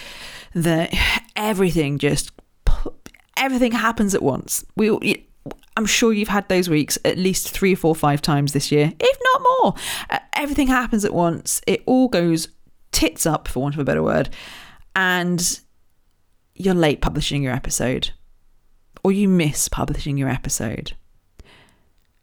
that 0.54 0.92
everything 1.36 1.98
just 1.98 2.30
everything 3.36 3.72
happens 3.72 4.14
at 4.14 4.22
once. 4.22 4.64
We 4.76 5.26
I'm 5.76 5.86
sure 5.86 6.12
you've 6.12 6.28
had 6.28 6.48
those 6.48 6.68
weeks 6.68 6.96
at 7.04 7.18
least 7.18 7.50
three, 7.50 7.74
four, 7.74 7.94
five 7.94 8.22
times 8.22 8.52
this 8.52 8.70
year, 8.70 8.92
if 8.98 9.18
not 9.32 9.42
more. 9.42 9.74
Uh, 10.10 10.18
everything 10.34 10.68
happens 10.68 11.04
at 11.04 11.12
once. 11.12 11.60
It 11.66 11.82
all 11.86 12.08
goes 12.08 12.48
tits 12.92 13.26
up, 13.26 13.48
for 13.48 13.60
want 13.60 13.74
of 13.74 13.80
a 13.80 13.84
better 13.84 14.02
word, 14.02 14.30
and 14.94 15.60
you're 16.54 16.74
late 16.74 17.00
publishing 17.00 17.42
your 17.42 17.52
episode, 17.52 18.10
or 19.02 19.10
you 19.10 19.28
miss 19.28 19.68
publishing 19.68 20.16
your 20.16 20.28
episode. 20.28 20.92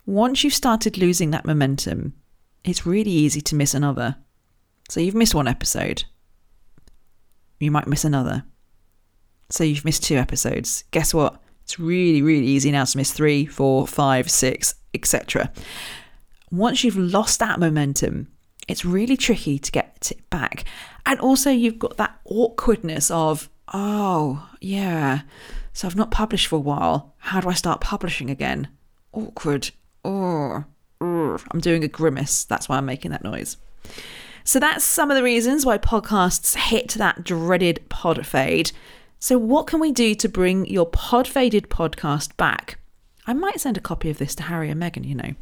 Once 0.05 0.43
you've 0.43 0.53
started 0.53 0.97
losing 0.97 1.31
that 1.31 1.45
momentum, 1.45 2.13
it's 2.63 2.85
really 2.85 3.11
easy 3.11 3.41
to 3.41 3.55
miss 3.55 3.73
another. 3.73 4.17
So 4.89 4.99
you've 4.99 5.15
missed 5.15 5.35
one 5.35 5.47
episode. 5.47 6.03
You 7.59 7.71
might 7.71 7.87
miss 7.87 8.03
another. 8.05 8.43
So 9.49 9.63
you've 9.63 9.85
missed 9.85 10.03
two 10.03 10.15
episodes. 10.15 10.83
Guess 10.91 11.13
what? 11.13 11.41
It's 11.63 11.79
really, 11.79 12.21
really 12.21 12.45
easy 12.45 12.71
now 12.71 12.83
to 12.83 12.97
miss 12.97 13.11
three, 13.13 13.45
four, 13.45 13.87
five, 13.87 14.29
six, 14.29 14.75
etc. 14.93 15.51
Once 16.49 16.83
you've 16.83 16.97
lost 16.97 17.39
that 17.39 17.59
momentum, 17.59 18.27
it's 18.67 18.85
really 18.85 19.17
tricky 19.17 19.57
to 19.59 19.71
get 19.71 20.11
it 20.11 20.29
back. 20.29 20.65
And 21.05 21.19
also, 21.19 21.49
you've 21.49 21.79
got 21.79 21.97
that 21.97 22.19
awkwardness 22.25 23.09
of, 23.11 23.49
oh, 23.73 24.49
yeah, 24.59 25.21
so 25.73 25.87
I've 25.87 25.95
not 25.95 26.11
published 26.11 26.47
for 26.47 26.57
a 26.57 26.59
while. 26.59 27.15
How 27.17 27.41
do 27.41 27.49
I 27.49 27.53
start 27.53 27.81
publishing 27.81 28.29
again? 28.29 28.67
Awkward. 29.13 29.71
Oh, 30.03 30.65
I'm 31.01 31.59
doing 31.59 31.83
a 31.83 31.87
grimace. 31.87 32.43
That's 32.43 32.69
why 32.69 32.77
I'm 32.77 32.85
making 32.85 33.11
that 33.11 33.23
noise. 33.23 33.57
So 34.43 34.59
that's 34.59 34.83
some 34.83 35.11
of 35.11 35.17
the 35.17 35.23
reasons 35.23 35.65
why 35.65 35.77
podcasts 35.77 36.55
hit 36.55 36.89
that 36.93 37.23
dreaded 37.23 37.87
pod 37.89 38.25
fade. 38.25 38.71
So, 39.19 39.37
what 39.37 39.67
can 39.67 39.79
we 39.79 39.91
do 39.91 40.15
to 40.15 40.27
bring 40.27 40.65
your 40.65 40.87
pod 40.87 41.27
faded 41.27 41.69
podcast 41.69 42.35
back? 42.37 42.79
I 43.27 43.33
might 43.33 43.61
send 43.61 43.77
a 43.77 43.81
copy 43.81 44.09
of 44.09 44.17
this 44.17 44.33
to 44.35 44.43
Harry 44.43 44.69
and 44.71 44.81
Meghan, 44.81 45.05
you 45.05 45.13
know. 45.13 45.35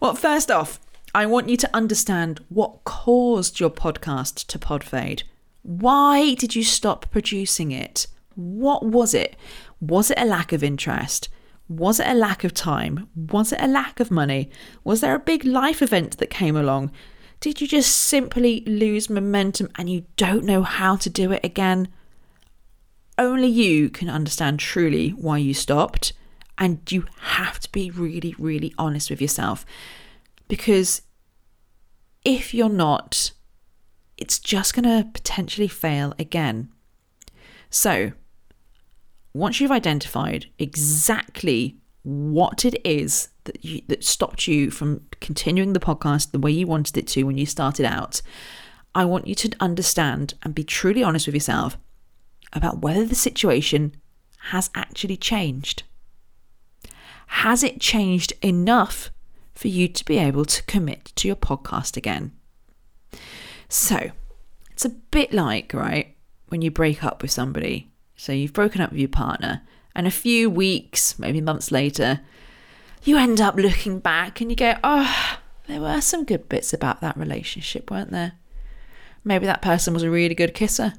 Well, 0.00 0.14
first 0.14 0.50
off, 0.50 0.80
I 1.14 1.26
want 1.26 1.48
you 1.48 1.56
to 1.58 1.70
understand 1.74 2.44
what 2.48 2.82
caused 2.84 3.60
your 3.60 3.70
podcast 3.70 4.46
to 4.48 4.58
pod 4.58 4.82
fade. 4.82 5.22
Why 5.62 6.34
did 6.34 6.56
you 6.56 6.64
stop 6.64 7.10
producing 7.12 7.70
it? 7.70 8.08
What 8.34 8.84
was 8.84 9.14
it? 9.14 9.36
Was 9.80 10.10
it 10.10 10.18
a 10.18 10.24
lack 10.24 10.52
of 10.52 10.64
interest? 10.64 11.28
Was 11.70 12.00
it 12.00 12.08
a 12.08 12.14
lack 12.14 12.42
of 12.42 12.52
time? 12.52 13.08
Was 13.14 13.52
it 13.52 13.62
a 13.62 13.68
lack 13.68 14.00
of 14.00 14.10
money? 14.10 14.50
Was 14.82 15.00
there 15.00 15.14
a 15.14 15.20
big 15.20 15.44
life 15.44 15.80
event 15.80 16.18
that 16.18 16.28
came 16.28 16.56
along? 16.56 16.90
Did 17.38 17.60
you 17.60 17.68
just 17.68 17.94
simply 17.94 18.62
lose 18.66 19.08
momentum 19.08 19.70
and 19.76 19.88
you 19.88 20.04
don't 20.16 20.44
know 20.44 20.64
how 20.64 20.96
to 20.96 21.08
do 21.08 21.30
it 21.30 21.44
again? 21.44 21.88
Only 23.16 23.46
you 23.46 23.88
can 23.88 24.10
understand 24.10 24.58
truly 24.58 25.10
why 25.10 25.38
you 25.38 25.54
stopped, 25.54 26.12
and 26.58 26.80
you 26.90 27.06
have 27.20 27.60
to 27.60 27.70
be 27.70 27.90
really, 27.90 28.34
really 28.38 28.74
honest 28.76 29.08
with 29.08 29.22
yourself 29.22 29.64
because 30.50 31.02
if 32.24 32.52
you're 32.52 32.68
not, 32.68 33.30
it's 34.18 34.38
just 34.38 34.74
going 34.74 34.84
to 34.84 35.08
potentially 35.10 35.68
fail 35.68 36.12
again. 36.18 36.68
So, 37.70 38.12
once 39.32 39.60
you've 39.60 39.70
identified 39.70 40.46
exactly 40.58 41.76
what 42.02 42.64
it 42.64 42.80
is 42.84 43.28
that 43.44 43.64
you, 43.64 43.82
that 43.88 44.04
stopped 44.04 44.46
you 44.46 44.70
from 44.70 45.02
continuing 45.20 45.72
the 45.72 45.80
podcast 45.80 46.30
the 46.30 46.38
way 46.38 46.50
you 46.50 46.66
wanted 46.66 46.96
it 46.96 47.06
to 47.06 47.24
when 47.24 47.38
you 47.38 47.46
started 47.46 47.86
out, 47.86 48.22
I 48.94 49.04
want 49.04 49.26
you 49.26 49.34
to 49.36 49.50
understand 49.60 50.34
and 50.42 50.54
be 50.54 50.64
truly 50.64 51.02
honest 51.02 51.26
with 51.26 51.34
yourself 51.34 51.78
about 52.52 52.80
whether 52.80 53.04
the 53.04 53.14
situation 53.14 53.94
has 54.48 54.70
actually 54.74 55.16
changed. 55.16 55.84
Has 57.26 57.62
it 57.62 57.80
changed 57.80 58.32
enough 58.42 59.10
for 59.54 59.68
you 59.68 59.86
to 59.86 60.04
be 60.04 60.18
able 60.18 60.44
to 60.46 60.62
commit 60.64 61.12
to 61.16 61.28
your 61.28 61.36
podcast 61.36 61.96
again? 61.96 62.32
So, 63.68 64.10
it's 64.72 64.84
a 64.84 64.88
bit 64.88 65.32
like, 65.32 65.72
right, 65.72 66.16
when 66.48 66.62
you 66.62 66.72
break 66.72 67.04
up 67.04 67.22
with 67.22 67.30
somebody 67.30 67.89
so 68.20 68.32
you've 68.32 68.52
broken 68.52 68.82
up 68.82 68.90
with 68.90 69.00
your 69.00 69.08
partner, 69.08 69.62
and 69.94 70.06
a 70.06 70.10
few 70.10 70.50
weeks, 70.50 71.18
maybe 71.18 71.40
months 71.40 71.72
later, 71.72 72.20
you 73.02 73.16
end 73.16 73.40
up 73.40 73.54
looking 73.54 73.98
back 73.98 74.42
and 74.42 74.50
you 74.50 74.56
go, 74.56 74.74
oh, 74.84 75.38
there 75.66 75.80
were 75.80 76.02
some 76.02 76.26
good 76.26 76.46
bits 76.46 76.74
about 76.74 77.00
that 77.00 77.16
relationship, 77.16 77.90
weren't 77.90 78.10
there? 78.10 78.32
Maybe 79.24 79.46
that 79.46 79.62
person 79.62 79.94
was 79.94 80.02
a 80.02 80.10
really 80.10 80.34
good 80.34 80.52
kisser. 80.52 80.92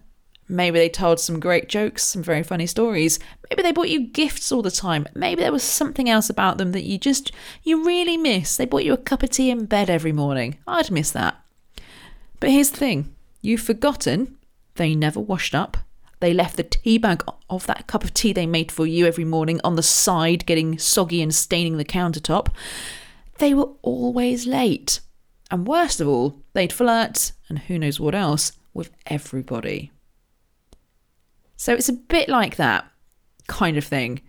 Maybe 0.50 0.80
they 0.80 0.90
told 0.90 1.20
some 1.20 1.40
great 1.40 1.70
jokes, 1.70 2.04
some 2.04 2.24
very 2.24 2.42
funny 2.42 2.66
stories. 2.66 3.20
Maybe 3.51 3.62
they 3.62 3.72
bought 3.72 3.90
you 3.90 4.08
gifts 4.08 4.51
all 4.51 4.63
the 4.63 4.72
time. 4.72 5.06
Maybe 5.13 5.44
there 5.44 5.51
was 5.51 5.62
something 5.62 6.10
else 6.10 6.28
about 6.28 6.58
them 6.58 6.72
that 6.72 6.86
you 6.86 6.98
just, 6.98 7.32
you 7.62 7.86
really 7.86 8.18
miss. 8.18 8.58
They 8.58 8.66
bought 8.66 8.84
you 8.84 8.94
a 8.94 8.98
cup 8.98 9.22
of 9.22 9.30
tea 9.30 9.51
in 9.51 9.68
bed 9.68 9.92
every 9.92 10.12
morning. 10.12 10.58
I'd 10.66 10.90
miss 10.90 11.12
that. 11.12 11.40
But 12.40 12.50
here's 12.50 12.72
the 12.72 12.78
thing 12.78 13.16
you've 13.44 13.62
forgotten 13.62 14.40
they 14.75 14.96
never 14.96 15.20
washed 15.20 15.54
up, 15.54 15.78
they 16.22 16.34
left 16.34 16.56
the 16.56 16.63
tea 16.63 16.98
bag 16.98 17.24
of 17.50 17.66
that 17.68 17.88
cup 17.88 18.04
of 18.04 18.13
tea 18.13 18.32
they 18.32 18.46
made 18.46 18.72
for 18.72 18.88
you 18.88 19.06
every 19.06 19.25
morning 19.25 19.60
on 19.63 19.75
the 19.75 19.84
side, 19.84 20.46
getting 20.46 20.78
soggy 20.78 21.22
and 21.22 21.36
staining 21.36 21.78
the 21.78 21.86
countertop. 21.86 22.48
They 23.40 23.54
were 23.54 23.70
always 23.82 24.46
late. 24.46 25.01
And 25.50 25.68
worst 25.68 26.00
of 26.00 26.08
all, 26.08 26.42
they'd 26.54 26.72
flirt, 26.72 27.34
and 27.50 27.60
who 27.60 27.78
knows 27.78 28.00
what 28.00 28.16
else, 28.16 28.54
with 28.74 28.92
everybody. 29.08 29.92
So 31.58 31.74
it's 31.74 31.90
a 31.90 31.94
bit 31.94 32.30
like 32.30 32.56
that 32.56 32.86
kind 33.48 33.75
of 33.75 33.84
thing. 33.84 34.22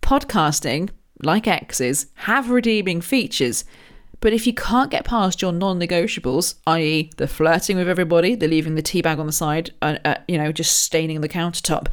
Podcasting, 0.00 0.90
like 1.22 1.46
exes, 1.46 2.06
have 2.14 2.48
redeeming 2.48 3.00
features, 3.00 3.64
but 4.20 4.34
if 4.34 4.46
you 4.46 4.52
can't 4.52 4.90
get 4.90 5.04
past 5.04 5.40
your 5.40 5.52
non 5.52 5.80
negotiables, 5.80 6.56
i.e., 6.66 7.10
the 7.16 7.26
flirting 7.26 7.78
with 7.78 7.88
everybody, 7.88 8.34
the 8.34 8.48
leaving 8.48 8.74
the 8.74 8.82
tea 8.82 9.02
bag 9.02 9.18
on 9.18 9.26
the 9.26 9.32
side, 9.32 9.70
uh, 9.80 9.96
uh, 10.04 10.16
you 10.28 10.36
know, 10.36 10.52
just 10.52 10.82
staining 10.82 11.22
the 11.22 11.28
countertop, 11.28 11.88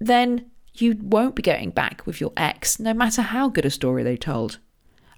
then 0.00 0.50
you 0.74 0.96
won't 1.00 1.36
be 1.36 1.42
getting 1.42 1.70
back 1.70 2.06
with 2.06 2.20
your 2.20 2.32
ex, 2.36 2.80
no 2.80 2.94
matter 2.94 3.20
how 3.20 3.48
good 3.48 3.66
a 3.66 3.70
story 3.70 4.02
they 4.02 4.16
told. 4.16 4.58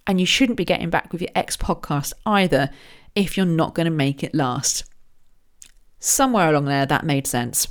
And 0.07 0.19
you 0.19 0.27
shouldn't 0.27 0.59
be 0.59 0.65
getting 0.65 0.91
back 0.91 1.13
with 1.13 1.21
your 1.21 1.31
ex 1.35 1.57
podcast 1.57 2.13
either 2.27 2.71
if 3.15 3.37
you're 3.37 3.47
not 3.47 3.75
going 3.75 3.85
to 3.85 3.91
make 3.91 4.25
it 4.25 4.35
last. 4.35 4.85
Somewhere 6.01 6.49
along 6.49 6.65
there, 6.65 6.87
that 6.87 7.05
made 7.05 7.29
sense. 7.29 7.69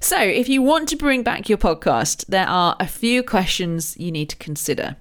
So, 0.00 0.20
if 0.20 0.48
you 0.48 0.62
want 0.62 0.88
to 0.88 0.96
bring 0.96 1.22
back 1.22 1.48
your 1.48 1.58
podcast, 1.58 2.26
there 2.26 2.48
are 2.48 2.74
a 2.80 2.88
few 2.88 3.22
questions 3.22 3.96
you 3.96 4.10
need 4.10 4.30
to 4.30 4.36
consider. 4.36 4.96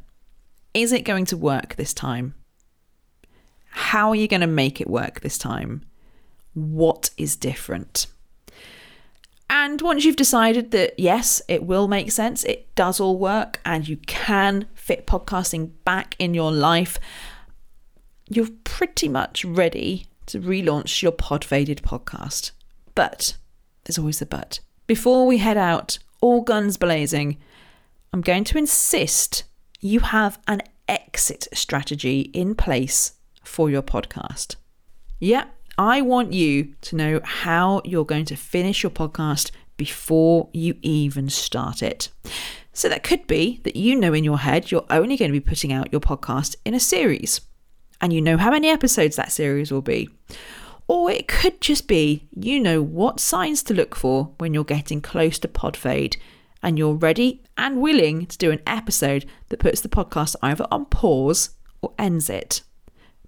Is 0.74 0.92
it 0.92 1.02
going 1.06 1.26
to 1.26 1.38
work 1.38 1.76
this 1.76 1.94
time? 1.94 2.36
How 3.78 4.10
are 4.10 4.16
you 4.16 4.28
going 4.28 4.42
to 4.42 4.48
make 4.48 4.82
it 4.82 4.90
work 4.90 5.22
this 5.22 5.38
time? 5.38 5.84
What 6.56 7.12
is 7.16 7.36
different? 7.36 8.08
And 9.52 9.80
once 9.84 10.04
you've 10.04 10.16
decided 10.16 10.72
that 10.72 11.00
yes, 11.00 11.44
it 11.48 11.64
will 11.64 11.88
make 11.88 12.12
sense, 12.12 12.44
it 12.44 12.74
does 12.74 13.00
all 13.00 13.20
work, 13.20 13.62
and 13.64 13.88
you 13.88 13.98
can 14.08 14.66
fit 14.74 15.06
podcasting 15.06 15.74
back 15.86 16.16
in 16.18 16.34
your 16.34 16.52
life, 16.52 16.98
you're 18.28 18.50
pretty 18.64 19.08
much 19.08 19.46
ready 19.46 20.08
to 20.26 20.40
relaunch 20.40 21.04
your 21.04 21.12
pod 21.12 21.46
faded 21.46 21.84
podcast. 21.84 22.52
But 22.96 23.38
there's 23.86 24.00
always 24.00 24.24
a 24.24 24.26
but. 24.26 24.60
Before 24.88 25.28
we 25.28 25.38
head 25.38 25.56
out, 25.56 26.00
all 26.20 26.42
guns 26.42 26.78
blazing, 26.78 27.38
I'm 28.12 28.22
going 28.22 28.44
to 28.46 28.58
insist 28.58 29.44
you 29.80 30.00
have 30.00 30.40
an 30.48 30.64
exit 30.90 31.48
strategy 31.54 32.22
in 32.34 32.56
place 32.56 33.12
for 33.48 33.70
your 33.70 33.82
podcast. 33.82 34.56
Yeah, 35.20 35.46
I 35.78 36.02
want 36.02 36.34
you 36.34 36.76
to 36.82 36.96
know 36.96 37.22
how 37.24 37.82
you're 37.86 38.06
going 38.06 38.26
to 38.26 38.36
finish 38.36 38.84
your 38.84 38.92
podcast 38.92 39.52
before 39.78 40.50
you 40.54 40.76
even 40.82 41.30
start 41.30 41.82
it. 41.82 42.10
So 42.74 42.90
that 42.90 43.04
could 43.04 43.26
be 43.28 43.62
that 43.64 43.76
you 43.76 43.96
know 43.96 44.14
in 44.14 44.24
your 44.24 44.40
head 44.40 44.70
you're 44.70 44.86
only 44.90 45.18
going 45.18 45.32
to 45.32 45.40
be 45.40 45.40
putting 45.40 45.72
out 45.72 45.92
your 45.92 46.02
podcast 46.02 46.56
in 46.66 46.74
a 46.74 46.80
series 46.80 47.42
and 48.02 48.14
you 48.14 48.22
know 48.22 48.38
how 48.38 48.52
many 48.52 48.70
episodes 48.70 49.16
that 49.16 49.32
series 49.32 49.72
will 49.72 49.82
be. 49.82 50.10
Or 50.88 51.12
it 51.12 51.28
could 51.28 51.60
just 51.60 51.88
be 51.88 52.28
you 52.32 52.60
know 52.60 52.82
what 52.82 53.20
signs 53.20 53.64
to 53.64 53.74
look 53.74 53.96
for 53.96 54.34
when 54.38 54.54
you're 54.54 54.64
getting 54.64 55.02
close 55.02 55.40
to 55.40 55.48
pod 55.48 55.76
fade 55.76 56.18
and 56.64 56.78
you're 56.78 56.94
ready 56.94 57.44
and 57.58 57.82
willing 57.82 58.26
to 58.26 58.38
do 58.38 58.52
an 58.52 58.62
episode 58.66 59.26
that 59.50 59.60
puts 59.60 59.82
the 59.82 59.90
podcast 59.90 60.36
either 60.42 60.66
on 60.72 60.86
pause 60.86 61.52
or 61.82 61.94
ends 61.98 62.30
it. 62.30 62.62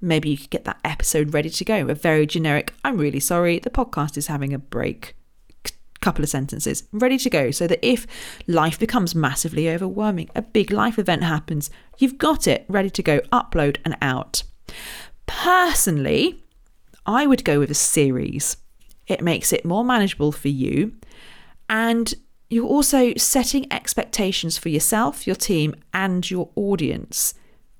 Maybe 0.01 0.29
you 0.29 0.37
could 0.37 0.49
get 0.49 0.63
that 0.65 0.79
episode 0.83 1.33
ready 1.33 1.49
to 1.49 1.65
go. 1.65 1.87
A 1.87 1.95
very 1.95 2.25
generic, 2.25 2.73
I'm 2.83 2.97
really 2.97 3.19
sorry, 3.19 3.59
the 3.59 3.69
podcast 3.69 4.17
is 4.17 4.27
having 4.27 4.53
a 4.53 4.59
break. 4.59 5.15
couple 6.01 6.23
of 6.23 6.29
sentences 6.29 6.83
ready 6.93 7.17
to 7.17 7.29
go 7.29 7.51
so 7.51 7.67
that 7.67 7.85
if 7.85 8.07
life 8.47 8.79
becomes 8.79 9.13
massively 9.13 9.69
overwhelming, 9.69 10.29
a 10.33 10.41
big 10.41 10.71
life 10.71 10.97
event 10.97 11.23
happens, 11.23 11.69
you've 11.97 12.17
got 12.17 12.47
it 12.47 12.65
ready 12.69 12.89
to 12.89 13.03
go, 13.03 13.19
upload 13.33 13.77
and 13.83 13.97
out. 14.01 14.43
Personally, 15.27 16.43
I 17.05 17.27
would 17.27 17.43
go 17.43 17.59
with 17.59 17.69
a 17.69 17.75
series. 17.75 18.55
It 19.07 19.21
makes 19.21 19.51
it 19.51 19.65
more 19.65 19.83
manageable 19.83 20.31
for 20.31 20.47
you 20.47 20.93
and 21.69 22.13
you're 22.49 22.65
also 22.65 23.13
setting 23.15 23.71
expectations 23.71 24.57
for 24.57 24.69
yourself, 24.69 25.27
your 25.27 25.35
team, 25.35 25.75
and 25.93 26.29
your 26.29 26.49
audience. 26.55 27.35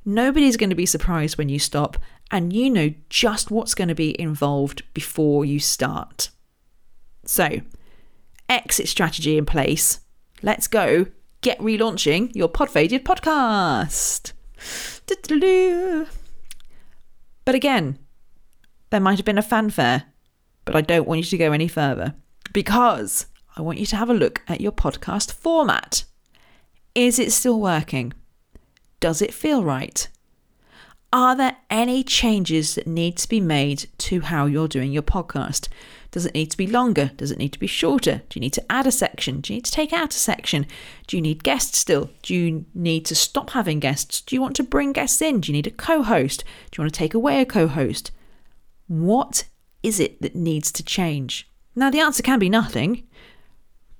Nobody's 0.10 0.58
going 0.58 0.72
to 0.72 0.75
be 0.75 0.88
surprised 0.88 1.38
when 1.38 1.50
you 1.50 1.60
stop, 1.60 1.96
and 2.32 2.51
you 2.51 2.68
know 2.72 2.96
just 3.12 3.51
what's 3.51 3.75
going 3.75 3.89
to 3.89 3.94
be 3.94 4.20
involved 4.20 4.82
before 4.96 5.46
you 5.46 5.60
start. 5.60 6.32
So, 7.25 7.62
exit 8.50 8.88
strategy 8.88 9.38
in 9.38 9.46
place. 9.46 10.00
Let's 10.42 10.68
go. 10.68 11.06
Get 11.42 11.60
relaunching 11.60 12.36
your 12.36 12.50
Podfaded 12.50 13.04
podcast. 13.04 14.34
But 17.46 17.54
again, 17.54 18.00
there 18.89 19.00
might 19.00 19.20
have 19.20 19.25
been 19.25 19.38
a 19.38 19.44
fanfare, 19.44 20.06
but 20.66 20.75
I 20.75 20.82
don't 20.82 21.08
want 21.08 21.20
you 21.20 21.25
to 21.25 21.38
go 21.38 21.51
any 21.51 21.68
further 21.68 22.16
because 22.51 23.28
I 23.56 23.62
want 23.62 23.78
you 23.78 23.86
to 23.86 23.96
have 23.96 24.10
a 24.10 24.16
look 24.16 24.42
at 24.48 24.60
your 24.60 24.72
podcast 24.72 25.32
format. 25.32 26.04
Is 26.96 27.20
it 27.20 27.32
still 27.32 27.60
working? 27.60 28.13
Does 29.00 29.22
it 29.22 29.34
feel 29.34 29.63
right? 29.63 30.08
Are 31.12 31.36
there 31.36 31.58
any 31.72 32.03
changes 32.03 32.75
that 32.75 32.86
need 32.86 33.18
to 33.18 33.27
be 33.27 33.39
made 33.39 33.88
to 33.98 34.22
how 34.22 34.46
you're 34.46 34.68
doing 34.68 34.91
your 34.91 35.01
podcast? 35.01 35.68
Does 36.12 36.25
it 36.25 36.36
need 36.36 36.51
to 36.51 36.58
be 36.58 36.68
longer? 36.68 37.12
Does 37.18 37.32
it 37.32 37.39
need 37.39 37.53
to 37.53 37.60
be 37.60 37.65
shorter? 37.65 38.22
Do 38.29 38.38
you 38.38 38.41
need 38.41 38.53
to 38.53 38.72
add 38.72 38.86
a 38.86 38.91
section? 38.91 39.41
Do 39.41 39.53
you 39.53 39.58
need 39.58 39.65
to 39.65 39.72
take 39.72 39.91
out 39.91 40.13
a 40.13 40.20
section? 40.20 40.68
Do 41.08 41.18
you 41.18 41.22
need 41.22 41.44
guests 41.44 41.79
still? 41.79 42.12
Do 42.22 42.36
you 42.36 42.65
need 42.75 43.06
to 43.06 43.15
stop 43.15 43.51
having 43.51 43.79
guests? 43.79 44.22
Do 44.22 44.36
you 44.36 44.41
want 44.41 44.56
to 44.58 44.63
bring 44.63 44.91
guests 44.94 45.22
in? 45.22 45.39
Do 45.39 45.51
you 45.51 45.53
need 45.53 45.68
a 45.68 45.72
co 45.72 46.03
host? 46.03 46.44
Do 46.70 46.79
you 46.79 46.84
want 46.84 46.94
to 46.94 46.98
take 46.98 47.15
away 47.15 47.41
a 47.41 47.46
co 47.46 47.68
host? 47.68 48.12
What 48.88 49.46
is 49.82 50.00
it 50.00 50.22
that 50.22 50.36
needs 50.36 50.72
to 50.74 50.84
change? 50.84 51.48
Now, 51.75 51.89
the 51.89 52.01
answer 52.01 52.22
can 52.22 52.39
be 52.39 52.50
nothing. 52.50 53.08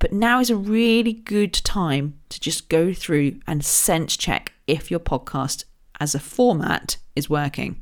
But 0.00 0.12
now 0.12 0.40
is 0.40 0.50
a 0.50 0.56
really 0.56 1.12
good 1.12 1.52
time 1.52 2.18
to 2.30 2.40
just 2.40 2.68
go 2.68 2.92
through 2.92 3.38
and 3.46 3.64
sense 3.64 4.16
check 4.16 4.52
if 4.66 4.90
your 4.90 4.98
podcast 4.98 5.64
as 6.00 6.14
a 6.14 6.18
format 6.18 6.96
is 7.14 7.30
working. 7.30 7.80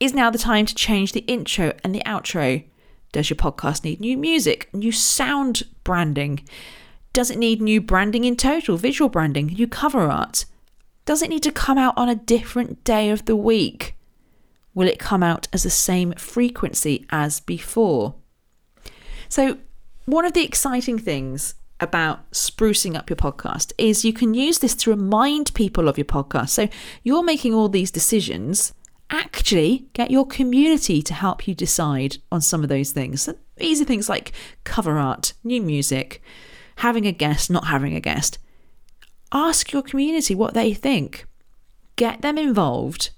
Is 0.00 0.14
now 0.14 0.30
the 0.30 0.38
time 0.38 0.64
to 0.64 0.74
change 0.74 1.12
the 1.12 1.26
intro 1.26 1.74
and 1.82 1.92
the 1.92 2.02
outro? 2.06 2.64
Does 3.10 3.28
your 3.28 3.36
podcast 3.36 3.82
need 3.82 4.00
new 4.00 4.16
music, 4.16 4.72
new 4.72 4.92
sound 4.92 5.64
branding? 5.82 6.46
Does 7.12 7.30
it 7.30 7.38
need 7.38 7.60
new 7.60 7.80
branding 7.80 8.24
in 8.24 8.36
total, 8.36 8.76
visual 8.76 9.08
branding, 9.08 9.48
new 9.48 9.66
cover 9.66 10.02
art? 10.02 10.44
Does 11.04 11.20
it 11.20 11.30
need 11.30 11.42
to 11.42 11.50
come 11.50 11.78
out 11.78 11.98
on 11.98 12.08
a 12.08 12.14
different 12.14 12.84
day 12.84 13.10
of 13.10 13.24
the 13.24 13.34
week? 13.34 13.96
Will 14.72 14.86
it 14.86 15.00
come 15.00 15.24
out 15.24 15.48
as 15.52 15.64
the 15.64 15.70
same 15.70 16.12
frequency 16.12 17.06
as 17.10 17.40
before? 17.40 18.14
So, 19.28 19.58
one 20.08 20.24
of 20.24 20.32
the 20.32 20.42
exciting 20.42 20.98
things 20.98 21.54
about 21.80 22.30
sprucing 22.30 22.96
up 22.96 23.10
your 23.10 23.16
podcast 23.18 23.74
is 23.76 24.06
you 24.06 24.12
can 24.14 24.32
use 24.32 24.58
this 24.58 24.74
to 24.74 24.90
remind 24.90 25.52
people 25.52 25.86
of 25.86 25.98
your 25.98 26.06
podcast. 26.06 26.48
So 26.48 26.68
you're 27.02 27.22
making 27.22 27.52
all 27.52 27.68
these 27.68 27.90
decisions. 27.90 28.72
Actually, 29.10 29.86
get 29.92 30.10
your 30.10 30.26
community 30.26 31.02
to 31.02 31.12
help 31.12 31.46
you 31.46 31.54
decide 31.54 32.16
on 32.32 32.40
some 32.40 32.62
of 32.62 32.70
those 32.70 32.90
things. 32.90 33.22
So 33.22 33.34
easy 33.60 33.84
things 33.84 34.08
like 34.08 34.32
cover 34.64 34.96
art, 34.96 35.34
new 35.44 35.60
music, 35.60 36.22
having 36.76 37.06
a 37.06 37.12
guest, 37.12 37.50
not 37.50 37.66
having 37.66 37.94
a 37.94 38.00
guest. 38.00 38.38
Ask 39.30 39.72
your 39.72 39.82
community 39.82 40.34
what 40.34 40.54
they 40.54 40.72
think. 40.72 41.26
Get 41.96 42.22
them 42.22 42.38
involved 42.38 43.10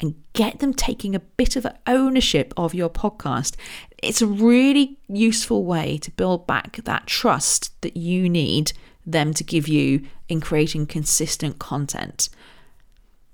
and 0.00 0.14
get 0.32 0.60
them 0.60 0.72
taking 0.72 1.14
a 1.14 1.20
bit 1.20 1.56
of 1.56 1.66
ownership 1.86 2.54
of 2.56 2.74
your 2.74 2.88
podcast. 2.88 3.54
It's 4.02 4.22
a 4.22 4.26
really 4.26 4.98
useful 5.08 5.64
way 5.64 5.98
to 5.98 6.10
build 6.12 6.46
back 6.46 6.76
that 6.84 7.06
trust 7.06 7.80
that 7.82 7.96
you 7.96 8.28
need 8.28 8.72
them 9.04 9.34
to 9.34 9.42
give 9.42 9.66
you 9.66 10.02
in 10.28 10.40
creating 10.40 10.86
consistent 10.86 11.58
content. 11.58 12.28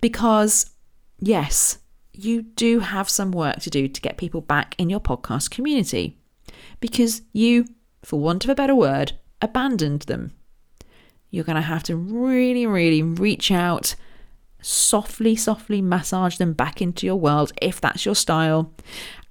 Because, 0.01 0.71
yes, 1.19 1.79
you 2.13 2.43
do 2.43 2.81
have 2.81 3.11
some 3.11 3.33
work 3.33 3.61
to 3.61 3.71
do 3.71 3.89
to 3.89 4.01
get 4.01 4.17
people 4.17 4.41
back 4.41 4.75
in 4.79 4.89
your 4.89 5.01
podcast 5.01 5.51
community 5.51 6.17
because 6.81 7.23
you, 7.33 7.67
for 8.03 8.21
want 8.21 8.45
of 8.45 8.51
a 8.51 8.55
better 8.55 8.75
word, 8.75 9.13
abandoned 9.43 10.03
them. 10.03 10.33
You're 11.31 11.45
going 11.45 11.57
to 11.57 11.63
have 11.63 11.83
to 11.85 11.97
really, 11.97 12.67
really 12.67 13.03
reach 13.03 13.51
out 13.51 13.97
softly, 14.63 15.37
softly 15.37 15.83
massage 15.83 16.37
them 16.37 16.53
back 16.53 16.81
into 16.81 17.07
your 17.07 17.17
world 17.17 17.53
if 17.61 17.81
that's 17.81 18.07
your 18.07 18.15
style, 18.15 18.73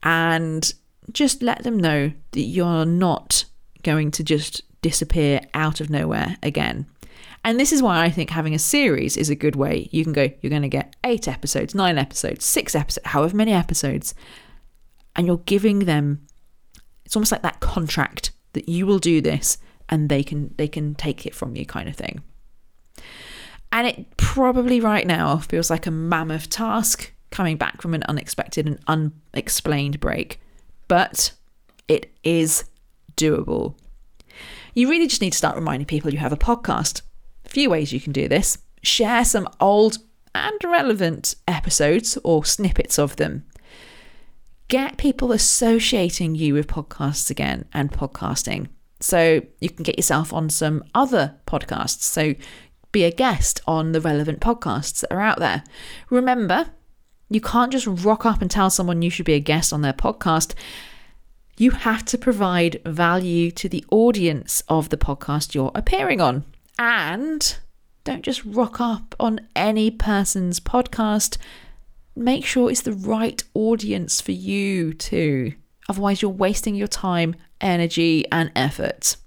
and 0.03 0.73
just 1.11 1.41
let 1.41 1.63
them 1.63 1.77
know 1.77 2.11
that 2.31 2.41
you're 2.41 2.85
not 2.85 3.45
going 3.83 4.11
to 4.11 4.23
just 4.23 4.61
disappear 4.81 5.41
out 5.53 5.81
of 5.81 5.89
nowhere 5.89 6.37
again. 6.43 6.85
And 7.45 7.59
this 7.59 7.73
is 7.73 7.83
why 7.83 8.03
I 8.03 8.09
think 8.09 8.29
having 8.29 8.55
a 8.55 8.59
series 8.59 9.17
is 9.17 9.29
a 9.29 9.35
good 9.35 9.55
way. 9.55 9.89
You 9.91 10.03
can 10.03 10.13
go, 10.13 10.29
you're 10.41 10.49
going 10.49 10.61
to 10.61 10.69
get 10.69 10.95
eight 11.03 11.27
episodes, 11.27 11.75
nine 11.75 11.97
episodes, 11.97 12.45
six 12.45 12.73
episodes, 12.73 13.07
however 13.07 13.35
many 13.35 13.51
episodes, 13.51 14.15
and 15.15 15.27
you're 15.27 15.37
giving 15.37 15.79
them. 15.79 16.25
It's 17.05 17.15
almost 17.15 17.31
like 17.31 17.41
that 17.41 17.59
contract 17.59 18.31
that 18.53 18.69
you 18.69 18.85
will 18.85 18.99
do 18.99 19.19
this, 19.19 19.57
and 19.89 20.07
they 20.07 20.23
can 20.23 20.53
they 20.57 20.69
can 20.69 20.95
take 20.95 21.25
it 21.25 21.35
from 21.35 21.55
you, 21.55 21.65
kind 21.65 21.89
of 21.89 21.95
thing. 21.95 22.23
And 23.73 23.87
it 23.87 24.17
probably 24.17 24.79
right 24.79 25.05
now 25.05 25.37
feels 25.37 25.69
like 25.69 25.85
a 25.85 25.91
mammoth 25.91 26.49
task 26.49 27.11
coming 27.31 27.57
back 27.57 27.81
from 27.81 27.93
an 27.93 28.03
unexpected 28.03 28.67
and 28.67 28.79
unexplained 28.87 29.99
break, 29.99 30.39
but 30.87 31.31
it 31.87 32.13
is 32.23 32.65
doable. 33.15 33.75
You 34.73 34.89
really 34.89 35.07
just 35.07 35.21
need 35.21 35.31
to 35.31 35.37
start 35.37 35.55
reminding 35.55 35.85
people 35.85 36.11
you 36.11 36.19
have 36.19 36.33
a 36.33 36.37
podcast. 36.37 37.01
A 37.45 37.49
few 37.49 37.69
ways 37.69 37.93
you 37.93 38.01
can 38.01 38.13
do 38.13 38.27
this 38.27 38.57
share 38.83 39.23
some 39.23 39.47
old 39.59 39.97
and 40.35 40.59
relevant 40.63 41.35
episodes 41.47 42.17
or 42.23 42.45
snippets 42.45 42.99
of 42.99 43.15
them. 43.15 43.45
Get 44.67 44.97
people 44.97 45.31
associating 45.31 46.35
you 46.35 46.53
with 46.53 46.67
podcasts 46.67 47.29
again 47.29 47.65
and 47.73 47.91
podcasting. 47.91 48.67
So 48.99 49.41
you 49.59 49.69
can 49.69 49.83
get 49.83 49.97
yourself 49.97 50.33
on 50.33 50.49
some 50.49 50.83
other 50.95 51.35
podcasts. 51.45 52.03
So 52.03 52.33
be 52.91 53.03
a 53.03 53.11
guest 53.11 53.61
on 53.67 53.91
the 53.91 54.01
relevant 54.01 54.39
podcasts 54.39 55.01
that 55.01 55.13
are 55.13 55.21
out 55.21 55.39
there. 55.39 55.63
Remember, 56.09 56.67
you 57.29 57.41
can't 57.41 57.71
just 57.71 57.87
rock 57.87 58.25
up 58.25 58.41
and 58.41 58.49
tell 58.49 58.69
someone 58.69 59.01
you 59.01 59.09
should 59.09 59.25
be 59.25 59.33
a 59.33 59.39
guest 59.39 59.73
on 59.73 59.81
their 59.81 59.93
podcast. 59.93 60.53
You 61.57 61.71
have 61.71 62.05
to 62.05 62.17
provide 62.17 62.81
value 62.85 63.51
to 63.51 63.69
the 63.69 63.85
audience 63.91 64.63
of 64.67 64.89
the 64.89 64.97
podcast 64.97 65.53
you're 65.53 65.71
appearing 65.75 66.21
on. 66.21 66.45
And 66.79 67.57
don't 68.03 68.23
just 68.23 68.43
rock 68.43 68.81
up 68.81 69.15
on 69.19 69.41
any 69.55 69.91
person's 69.91 70.59
podcast. 70.59 71.37
Make 72.15 72.45
sure 72.45 72.69
it's 72.69 72.81
the 72.81 72.93
right 72.93 73.43
audience 73.53 74.21
for 74.21 74.31
you 74.31 74.93
too. 74.93 75.53
Otherwise, 75.89 76.21
you're 76.21 76.31
wasting 76.31 76.75
your 76.75 76.87
time, 76.87 77.35
energy, 77.61 78.25
and 78.31 78.51
effort. 78.55 79.17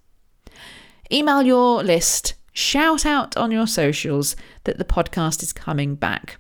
Email 1.13 1.43
your 1.43 1.83
list 1.83 2.35
Shout 2.57 3.05
out 3.05 3.37
on 3.37 3.51
your 3.51 3.67
socials 3.67 4.35
that 4.65 4.79
the 4.79 4.85
podcast 4.87 5.43
is 5.43 5.53
coming 5.53 5.95
back. 5.95 6.39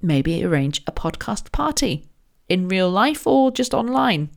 Maybe 0.00 0.44
arrange 0.44 0.82
a 0.86 0.92
podcast 0.92 1.50
party 1.52 2.04
in 2.48 2.68
real 2.68 2.90
life 2.90 3.26
or 3.26 3.50
just 3.50 3.74
online. 3.74 4.30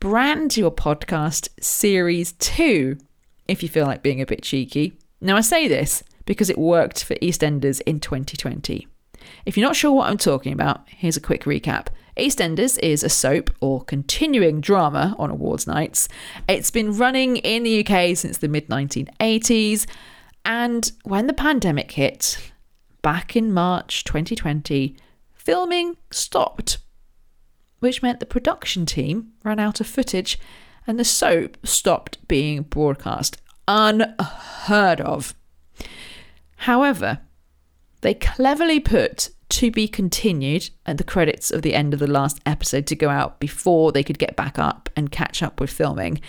Brand 0.00 0.56
your 0.56 0.72
podcast 0.72 1.48
series 1.60 2.32
two 2.32 2.98
if 3.46 3.62
you 3.62 3.68
feel 3.68 3.86
like 3.86 4.02
being 4.02 4.20
a 4.20 4.26
bit 4.26 4.42
cheeky. 4.42 4.98
Now, 5.20 5.36
I 5.36 5.42
say 5.42 5.68
this 5.68 6.02
because 6.24 6.50
it 6.50 6.58
worked 6.58 7.04
for 7.04 7.14
EastEnders 7.16 7.80
in 7.82 8.00
2020. 8.00 8.88
If 9.46 9.56
you're 9.56 9.66
not 9.66 9.76
sure 9.76 9.92
what 9.92 10.10
I'm 10.10 10.18
talking 10.18 10.52
about, 10.52 10.88
here's 10.88 11.16
a 11.16 11.20
quick 11.20 11.44
recap. 11.44 11.86
EastEnders 12.16 12.78
is 12.82 13.02
a 13.02 13.08
soap 13.08 13.50
or 13.60 13.84
continuing 13.84 14.60
drama 14.60 15.14
on 15.18 15.30
awards 15.30 15.66
nights. 15.66 16.08
It's 16.48 16.70
been 16.70 16.96
running 16.96 17.36
in 17.36 17.62
the 17.62 17.86
UK 17.86 18.16
since 18.16 18.38
the 18.38 18.48
mid 18.48 18.68
1980s, 18.68 19.86
and 20.44 20.90
when 21.04 21.28
the 21.28 21.32
pandemic 21.32 21.92
hit, 21.92 22.51
back 23.02 23.36
in 23.36 23.52
March 23.52 24.04
2020, 24.04 24.96
filming 25.34 25.96
stopped, 26.10 26.78
which 27.80 28.02
meant 28.02 28.20
the 28.20 28.26
production 28.26 28.86
team 28.86 29.32
ran 29.44 29.58
out 29.58 29.80
of 29.80 29.86
footage 29.86 30.38
and 30.86 30.98
the 30.98 31.04
soap 31.04 31.56
stopped 31.64 32.26
being 32.28 32.62
broadcast. 32.62 33.40
Unheard 33.68 35.00
of. 35.00 35.34
However, 36.56 37.20
they 38.00 38.14
cleverly 38.14 38.80
put 38.80 39.30
to 39.48 39.70
be 39.70 39.86
continued 39.86 40.70
at 40.86 40.98
the 40.98 41.04
credits 41.04 41.50
of 41.50 41.62
the 41.62 41.74
end 41.74 41.92
of 41.92 42.00
the 42.00 42.06
last 42.06 42.40
episode 42.46 42.86
to 42.86 42.96
go 42.96 43.10
out 43.10 43.38
before 43.38 43.92
they 43.92 44.02
could 44.02 44.18
get 44.18 44.34
back 44.34 44.58
up 44.58 44.88
and 44.96 45.12
catch 45.12 45.42
up 45.42 45.60
with 45.60 45.70
filming. 45.70 46.20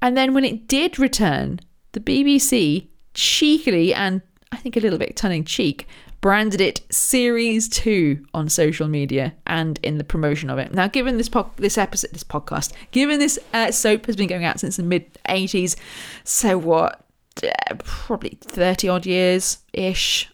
And 0.00 0.16
then 0.16 0.34
when 0.34 0.44
it 0.44 0.66
did 0.66 0.98
return, 0.98 1.60
the 1.92 2.00
BBC 2.00 2.88
cheekily 3.14 3.92
and 3.92 4.22
I 4.52 4.56
think 4.56 4.76
a 4.76 4.80
little 4.80 4.98
bit 4.98 5.16
tongue 5.16 5.32
in 5.32 5.44
cheek 5.44 5.86
branded 6.20 6.60
it 6.60 6.80
Series 6.90 7.68
2 7.68 8.26
on 8.34 8.48
social 8.48 8.88
media 8.88 9.34
and 9.46 9.78
in 9.82 9.98
the 9.98 10.04
promotion 10.04 10.50
of 10.50 10.58
it. 10.58 10.72
Now, 10.72 10.88
given 10.88 11.18
this 11.18 11.28
po- 11.28 11.50
this 11.56 11.78
episode, 11.78 12.12
this 12.12 12.24
podcast, 12.24 12.72
given 12.90 13.18
this 13.18 13.38
uh, 13.52 13.70
soap 13.70 14.06
has 14.06 14.16
been 14.16 14.28
going 14.28 14.44
out 14.44 14.60
since 14.60 14.76
the 14.76 14.82
mid 14.82 15.06
80s, 15.28 15.76
so 16.24 16.58
what, 16.58 17.04
uh, 17.42 17.74
probably 17.78 18.38
30 18.40 18.88
odd 18.88 19.06
years 19.06 19.58
ish, 19.72 20.28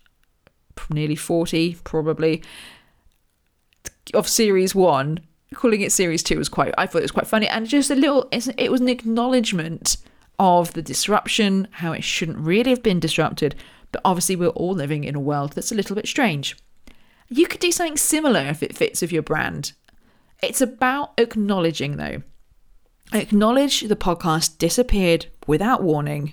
nearly 0.91 1.17
40 1.17 1.77
probably, 1.85 2.43
of 4.15 4.29
Series 4.29 4.75
1, 4.75 5.21
calling 5.55 5.81
it 5.81 5.93
Series 5.93 6.23
2 6.23 6.39
was 6.39 6.49
quite, 6.49 6.75
I 6.79 6.87
thought 6.87 6.99
it 6.99 7.03
was 7.03 7.13
quite 7.13 7.27
funny 7.27 7.49
and 7.49 7.67
just 7.67 7.91
a 7.91 7.95
little, 7.95 8.29
it 8.31 8.71
was 8.71 8.81
an 8.81 8.89
acknowledgement 8.89 9.97
of 10.39 10.73
the 10.73 10.83
disruption, 10.83 11.69
how 11.71 11.93
it 11.93 12.03
shouldn't 12.03 12.39
really 12.39 12.71
have 12.71 12.83
been 12.83 12.99
disrupted, 13.01 13.55
but 13.93 14.01
obviously, 14.05 14.37
we're 14.37 14.49
all 14.49 14.75
living 14.75 15.05
in 15.05 15.15
a 15.15 15.21
world 15.21 15.53
that's 15.53 15.71
a 15.71 15.75
little 15.75 15.95
bit 15.95 16.09
strange. 16.09 16.57
You 17.29 17.47
could 17.47 17.61
do 17.61 17.71
something 17.71 17.97
similar 17.97 18.41
if 18.41 18.63
it 18.63 18.77
fits 18.77 19.03
with 19.03 19.13
your 19.13 19.23
brand. 19.23 19.73
It's 20.43 20.61
about 20.61 21.13
acknowledging, 21.19 21.97
though. 21.97 22.23
Acknowledge 23.13 23.83
the 23.83 23.97
podcast 23.97 24.59
disappeared 24.59 25.27
without 25.47 25.83
warning, 25.83 26.33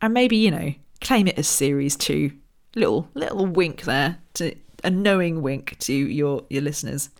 and 0.00 0.14
maybe, 0.14 0.36
you 0.36 0.50
know, 0.50 0.74
claim 1.00 1.28
it 1.28 1.38
as 1.38 1.46
series 1.46 1.96
two. 1.96 2.32
Little 2.74 3.08
little 3.14 3.46
wink 3.46 3.82
there 3.82 4.18
to 4.34 4.54
a 4.84 4.90
knowing 4.90 5.42
wink 5.42 5.78
to 5.80 5.92
your 5.92 6.44
your 6.48 6.62
listeners. 6.62 7.10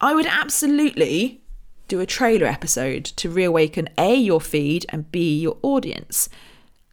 I 0.00 0.14
would 0.14 0.26
absolutely 0.26 1.42
do 1.88 2.00
a 2.00 2.06
trailer 2.06 2.46
episode 2.46 3.04
to 3.04 3.30
reawaken 3.30 3.88
A 3.98 4.14
your 4.14 4.40
feed 4.40 4.86
and 4.88 5.10
B 5.12 5.38
your 5.38 5.58
audience 5.62 6.28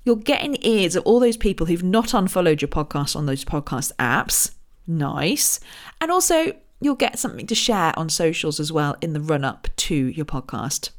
you'll 0.09 0.15
get 0.15 0.43
in 0.43 0.57
ears 0.65 0.95
of 0.95 1.03
all 1.03 1.19
those 1.19 1.37
people 1.37 1.67
who've 1.67 1.83
not 1.83 2.15
unfollowed 2.15 2.63
your 2.63 2.67
podcast 2.67 3.15
on 3.15 3.27
those 3.27 3.45
podcast 3.45 3.91
apps. 3.99 4.55
Nice. 4.87 5.59
And 6.01 6.09
also, 6.09 6.51
you'll 6.81 6.95
get 6.95 7.19
something 7.19 7.45
to 7.45 7.53
share 7.53 7.93
on 7.95 8.09
socials 8.09 8.59
as 8.59 8.71
well 8.71 8.95
in 9.01 9.13
the 9.13 9.21
run 9.21 9.45
up 9.45 9.67
to 9.75 9.93
your 9.93 10.25
podcast. 10.25 10.89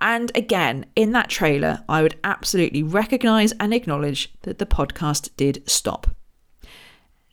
And 0.00 0.32
again, 0.34 0.86
in 0.96 1.12
that 1.12 1.28
trailer, 1.28 1.84
I 1.90 2.00
would 2.00 2.18
absolutely 2.24 2.82
recognize 2.82 3.52
and 3.60 3.74
acknowledge 3.74 4.32
that 4.44 4.58
the 4.58 4.64
podcast 4.64 5.28
did 5.36 5.62
stop. 5.68 6.06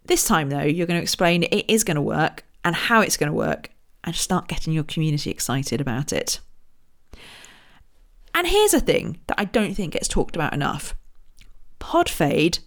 This 0.03 0.25
time, 0.25 0.49
though, 0.49 0.63
you're 0.63 0.85
going 0.85 0.99
to 0.99 1.01
explain 1.01 1.43
it 1.43 1.63
is 1.69 1.85
going 1.85 1.95
to 1.95 2.01
work 2.01 2.43
and 2.65 2.75
how 2.75 2.99
it's 2.99 3.15
going 3.15 3.31
to 3.31 3.37
work 3.37 3.69
and 4.03 4.13
start 4.13 4.49
getting 4.49 4.73
your 4.73 4.83
community 4.83 5.31
excited 5.31 5.79
about 5.79 6.11
it. 6.11 6.41
And 8.39 8.47
here's 8.47 8.73
a 8.73 8.79
thing 8.79 9.19
that 9.27 9.37
I 9.37 9.43
don't 9.43 9.73
think 9.73 9.91
gets 9.91 10.07
talked 10.07 10.37
about 10.37 10.53
enough 10.53 10.95
pod 11.79 12.07
fade 12.07 12.59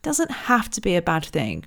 doesn't 0.00 0.30
have 0.30 0.70
to 0.70 0.80
be 0.80 0.96
a 0.96 1.02
bad 1.02 1.22
thing. 1.22 1.66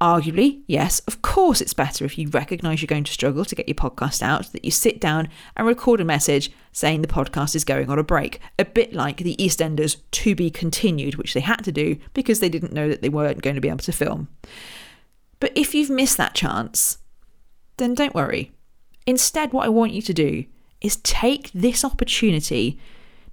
Arguably, 0.00 0.62
yes, 0.66 0.98
of 1.06 1.22
course, 1.22 1.60
it's 1.60 1.72
better 1.72 2.04
if 2.04 2.18
you 2.18 2.28
recognise 2.30 2.82
you're 2.82 2.88
going 2.88 3.04
to 3.04 3.12
struggle 3.12 3.44
to 3.44 3.54
get 3.54 3.68
your 3.68 3.76
podcast 3.76 4.22
out, 4.22 4.50
that 4.50 4.64
you 4.64 4.72
sit 4.72 5.00
down 5.00 5.28
and 5.56 5.68
record 5.68 6.00
a 6.00 6.04
message 6.04 6.50
saying 6.72 7.02
the 7.02 7.06
podcast 7.06 7.54
is 7.54 7.64
going 7.64 7.88
on 7.88 8.00
a 8.00 8.02
break, 8.02 8.40
a 8.58 8.64
bit 8.64 8.92
like 8.92 9.18
the 9.18 9.36
EastEnders 9.36 9.98
to 10.10 10.34
be 10.34 10.50
continued, 10.50 11.14
which 11.14 11.34
they 11.34 11.40
had 11.40 11.62
to 11.62 11.70
do 11.70 11.96
because 12.12 12.40
they 12.40 12.48
didn't 12.48 12.72
know 12.72 12.88
that 12.88 13.02
they 13.02 13.08
weren't 13.08 13.42
going 13.42 13.54
to 13.54 13.60
be 13.60 13.68
able 13.68 13.78
to 13.78 13.92
film. 13.92 14.26
But 15.38 15.52
if 15.54 15.76
you've 15.76 15.90
missed 15.90 16.16
that 16.16 16.34
chance, 16.34 16.98
then 17.76 17.94
don't 17.94 18.16
worry. 18.16 18.50
Instead, 19.06 19.52
what 19.52 19.64
I 19.64 19.68
want 19.68 19.92
you 19.92 20.02
to 20.02 20.12
do 20.12 20.46
is 20.82 20.96
take 20.98 21.50
this 21.52 21.84
opportunity 21.84 22.78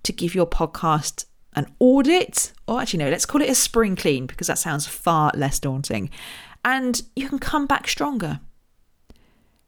to 0.03 0.13
give 0.13 0.35
your 0.35 0.47
podcast 0.47 1.25
an 1.53 1.67
audit, 1.79 2.53
or 2.67 2.81
actually, 2.81 3.03
no, 3.03 3.09
let's 3.09 3.25
call 3.25 3.41
it 3.41 3.49
a 3.49 3.55
spring 3.55 3.95
clean 3.95 4.25
because 4.25 4.47
that 4.47 4.57
sounds 4.57 4.87
far 4.87 5.31
less 5.35 5.59
daunting. 5.59 6.09
And 6.63 7.01
you 7.15 7.27
can 7.27 7.39
come 7.39 7.65
back 7.65 7.87
stronger. 7.87 8.39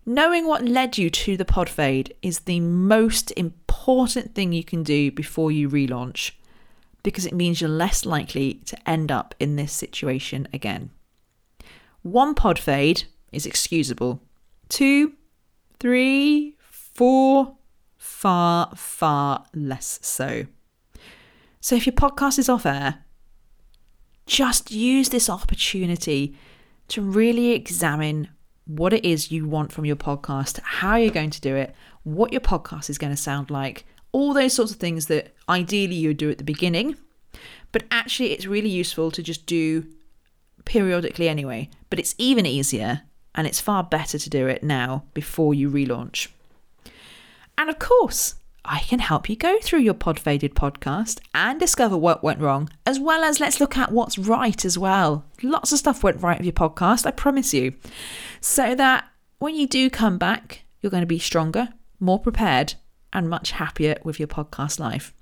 Knowing 0.05 0.47
what 0.47 0.63
led 0.63 0.97
you 0.97 1.09
to 1.09 1.37
the 1.37 1.45
pod 1.45 1.69
fade 1.69 2.13
is 2.21 2.39
the 2.39 2.59
most 2.59 3.31
important 3.31 4.33
thing 4.33 4.51
you 4.51 4.63
can 4.63 4.83
do 4.83 5.11
before 5.11 5.51
you 5.51 5.69
relaunch 5.69 6.31
because 7.03 7.25
it 7.25 7.33
means 7.33 7.61
you're 7.61 7.69
less 7.69 8.05
likely 8.05 8.55
to 8.65 8.89
end 8.89 9.11
up 9.11 9.33
in 9.39 9.55
this 9.55 9.71
situation 9.71 10.47
again. 10.53 10.91
One 12.03 12.33
pod 12.33 12.57
fade 12.57 13.03
is 13.31 13.45
excusable. 13.45 14.21
Two, 14.69 15.13
three, 15.79 16.55
four, 16.59 17.55
far, 18.01 18.71
far 18.75 19.45
less 19.53 19.99
so. 20.01 20.47
So 21.59 21.75
if 21.75 21.85
your 21.85 21.93
podcast 21.93 22.39
is 22.39 22.49
off 22.49 22.65
air, 22.65 23.05
just 24.25 24.71
use 24.71 25.09
this 25.09 25.29
opportunity 25.29 26.35
to 26.87 27.01
really 27.03 27.51
examine 27.51 28.29
what 28.65 28.91
it 28.91 29.05
is 29.05 29.31
you 29.31 29.47
want 29.47 29.71
from 29.71 29.85
your 29.85 29.95
podcast, 29.95 30.59
how 30.63 30.95
you're 30.95 31.11
going 31.11 31.29
to 31.29 31.41
do 31.41 31.55
it, 31.55 31.75
what 32.01 32.31
your 32.31 32.41
podcast 32.41 32.89
is 32.89 32.97
going 32.97 33.13
to 33.13 33.21
sound 33.21 33.51
like, 33.51 33.85
all 34.11 34.33
those 34.33 34.53
sorts 34.53 34.71
of 34.71 34.79
things 34.79 35.05
that 35.05 35.35
ideally 35.47 35.95
you 35.95 36.09
would 36.09 36.17
do 36.17 36.31
at 36.31 36.39
the 36.39 36.43
beginning. 36.43 36.95
But 37.71 37.83
actually, 37.91 38.31
it's 38.31 38.47
really 38.47 38.69
useful 38.69 39.11
to 39.11 39.21
just 39.21 39.45
do 39.45 39.85
periodically 40.65 41.29
anyway. 41.29 41.69
But 41.91 41.99
it's 41.99 42.15
even 42.17 42.47
easier 42.47 43.03
and 43.35 43.45
it's 43.45 43.61
far 43.61 43.83
better 43.83 44.17
to 44.17 44.29
do 44.29 44.47
it 44.47 44.63
now 44.63 45.03
before 45.13 45.53
you 45.53 45.69
relaunch. 45.69 46.29
And 47.57 47.69
of 47.69 47.79
course, 47.79 48.35
I 48.63 48.79
can 48.79 48.99
help 48.99 49.27
you 49.27 49.35
go 49.35 49.59
through 49.59 49.79
your 49.79 49.93
pod 49.93 50.19
faded 50.19 50.53
podcast 50.53 51.19
and 51.33 51.59
discover 51.59 51.97
what 51.97 52.23
went 52.23 52.39
wrong, 52.39 52.69
as 52.85 52.99
well 52.99 53.23
as 53.23 53.39
let's 53.39 53.59
look 53.59 53.77
at 53.77 53.91
what's 53.91 54.17
right 54.17 54.63
as 54.63 54.77
well. 54.77 55.25
Lots 55.41 55.71
of 55.71 55.79
stuff 55.79 56.03
went 56.03 56.21
right 56.21 56.37
with 56.37 56.45
your 56.45 56.53
podcast, 56.53 57.05
I 57.05 57.11
promise 57.11 57.53
you. 57.53 57.73
So 58.39 58.75
that 58.75 59.07
when 59.39 59.55
you 59.55 59.67
do 59.67 59.89
come 59.89 60.17
back, 60.17 60.63
you're 60.79 60.91
going 60.91 61.01
to 61.01 61.07
be 61.07 61.19
stronger, 61.19 61.69
more 61.99 62.19
prepared, 62.19 62.75
and 63.11 63.29
much 63.29 63.51
happier 63.51 63.97
with 64.03 64.19
your 64.19 64.27
podcast 64.27 64.79
life. 64.79 65.13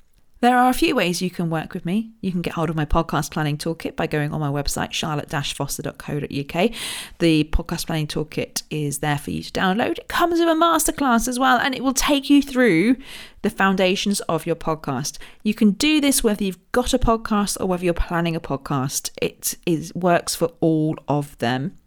There 0.42 0.58
are 0.58 0.70
a 0.70 0.74
few 0.74 0.96
ways 0.96 1.22
you 1.22 1.30
can 1.30 1.50
work 1.50 1.74
with 1.74 1.86
me. 1.86 2.12
You 2.22 2.32
can 2.32 2.42
get 2.42 2.54
hold 2.54 2.70
of 2.70 2.76
my 2.78 2.86
podcast 2.86 3.30
planning 3.30 3.58
toolkit 3.58 3.98
by 3.98 4.08
going 4.08 4.34
on 4.34 4.40
my 4.40 4.48
website, 4.48 4.94
charlotte-foster.co.uk. 4.94 6.72
The 7.20 7.44
podcast 7.44 7.86
planning 7.86 8.08
toolkit 8.08 8.64
is 8.70 9.00
there 9.00 9.18
for 9.18 9.32
you 9.32 9.44
to 9.44 9.52
download. 9.52 9.98
It 9.98 10.08
comes 10.08 10.40
with 10.40 10.48
a 10.48 10.54
masterclass 10.54 11.28
as 11.28 11.38
well, 11.38 11.58
and 11.58 11.76
it 11.76 11.84
will 11.84 11.94
take 11.94 12.30
you 12.30 12.42
through 12.42 12.96
the 13.42 13.50
foundations 13.50 14.22
of 14.22 14.46
your 14.46 14.56
podcast. 14.56 15.18
You 15.44 15.54
can 15.54 15.72
do 15.72 16.00
this 16.00 16.24
whether 16.24 16.46
you've 16.46 16.72
got 16.72 16.94
a 16.94 17.00
podcast 17.00 17.60
or 17.60 17.66
whether 17.66 17.84
you're 17.84 17.94
planning 17.94 18.38
a 18.38 18.40
podcast. 18.40 19.10
It 19.22 19.56
is 19.66 19.94
works 19.94 20.36
for 20.36 20.54
all 20.62 20.96
of 21.10 21.38
them. 21.40 21.78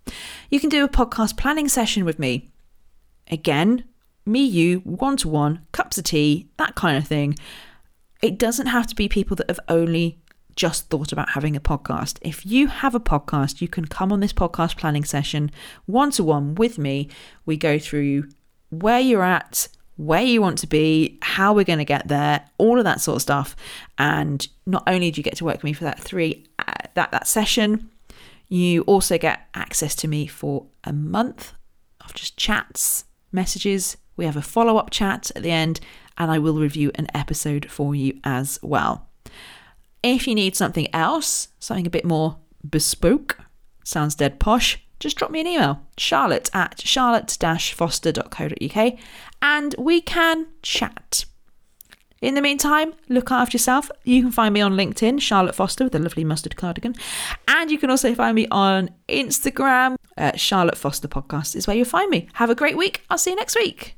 You 0.51 0.61
can 0.61 0.69
do 0.69 0.85
a 0.85 0.89
podcast 0.91 1.39
planning 1.39 1.69
session 1.69 2.05
with 2.05 2.19
me. 2.19 2.51
Again, 3.31 3.85
me, 4.27 4.45
you, 4.45 4.81
one 4.81 5.17
to 5.19 5.29
one, 5.29 5.65
cups 5.73 5.97
of 5.97 6.05
tea, 6.05 6.51
that 6.59 6.75
kind 6.75 6.99
of 6.99 7.07
thing 7.09 7.39
it 8.23 8.39
doesn't 8.39 8.67
have 8.67 8.87
to 8.87 8.95
be 8.95 9.09
people 9.09 9.37
that 9.37 9.51
have 9.51 9.61
only 9.69 10.19
just 10.55 10.89
thought 10.89 11.13
about 11.13 11.31
having 11.31 11.57
a 11.57 11.61
podcast. 11.61 12.19
If 12.23 12.47
you 12.47 12.69
have 12.69 12.95
a 12.95 13.01
podcast, 13.01 13.61
you 13.61 13.69
can 13.69 13.87
come 13.87 14.13
on 14.13 14.21
this 14.21 14.33
podcast 14.33 14.77
planning 14.77 15.05
session 15.05 15.51
one 15.87 16.11
to 16.13 16.25
one 16.25 16.55
with 16.55 16.79
me. 16.79 17.09
We 17.45 17.57
go 17.57 17.79
through 17.79 18.29
where 18.71 19.01
you're 19.01 19.23
at, 19.23 19.69
where 19.97 20.23
you 20.23 20.41
want 20.41 20.59
to 20.59 20.67
be, 20.67 21.19
how 21.23 21.53
we're 21.53 21.65
going 21.65 21.79
to 21.79 21.85
get 21.85 22.09
there, 22.09 22.45
all 22.59 22.79
of 22.79 22.85
that 22.85 23.01
sort 23.01 23.17
of 23.17 23.23
stuff. 23.23 23.57
And 23.99 24.47
not 24.67 24.85
only 24.87 25.11
do 25.11 25.19
you 25.19 25.23
get 25.23 25.37
to 25.37 25.45
work 25.45 25.57
with 25.57 25.65
me 25.65 25.73
for 25.73 25.85
that 25.85 26.01
three 26.01 26.47
uh, 26.59 26.73
that 26.95 27.11
that 27.11 27.27
session, 27.27 27.91
you 28.49 28.83
also 28.83 29.19
get 29.19 29.49
access 29.55 29.95
to 29.97 30.09
me 30.09 30.27
for 30.27 30.67
a 30.85 30.93
month 30.93 31.55
of 32.05 32.15
just 32.15 32.37
chats, 32.37 33.05
messages. 33.33 33.97
We 34.17 34.27
have 34.27 34.37
a 34.37 34.43
follow 34.43 34.77
up 34.77 34.91
chat 34.91 35.31
at 35.35 35.43
the 35.43 35.51
end, 35.51 35.81
and 36.19 36.31
I 36.31 36.39
will 36.39 36.59
review 36.59 36.91
an 36.95 37.09
episode 37.15 37.71
for 37.71 37.95
you 37.95 38.19
as 38.25 38.59
well. 38.63 39.09
If 40.03 40.27
you 40.27 40.35
need 40.35 40.57
something 40.57 40.93
else, 40.95 41.49
something 41.59 41.87
a 41.87 41.91
bit 41.91 42.05
more 42.05 42.39
bespoke, 42.69 43.39
sounds 43.85 44.15
dead 44.15 44.41
posh, 44.41 44.79
just 44.99 45.17
drop 45.17 45.31
me 45.31 45.41
an 45.41 45.47
email, 45.47 45.81
charlotte 45.97 46.51
at 46.55 46.81
charlotte-foster.co.uk, 46.81 48.93
and 49.41 49.75
we 49.79 50.01
can 50.01 50.47
chat. 50.63 51.25
In 52.21 52.37
the 52.37 52.41
meantime, 52.41 52.95
look 53.09 53.33
after 53.33 53.57
yourself. 53.57 53.91
You 54.05 54.23
can 54.23 54.31
find 54.31 54.55
me 54.55 54.61
on 54.61 54.75
LinkedIn, 54.75 55.21
Charlotte 55.21 55.57
Foster 55.57 55.83
with 55.83 55.95
a 55.97 55.99
lovely 55.99 56.23
mustard 56.23 56.55
cardigan. 56.55 56.95
And 57.49 57.69
you 57.69 57.79
can 57.79 57.91
also 57.91 58.15
find 58.15 58.37
me 58.37 58.47
on 58.49 58.91
Instagram. 59.09 59.97
Uh, 60.17 60.31
Charlotte 60.37 60.79
Foster 60.79 61.09
Podcast 61.09 61.57
is 61.57 61.67
where 61.67 61.77
you'll 61.77 61.85
find 61.85 62.09
me. 62.11 62.29
Have 62.35 62.49
a 62.49 62.55
great 62.55 62.77
week. 62.77 63.03
I'll 63.11 63.19
see 63.19 63.31
you 63.31 63.37
next 63.37 63.57
week. 63.57 63.97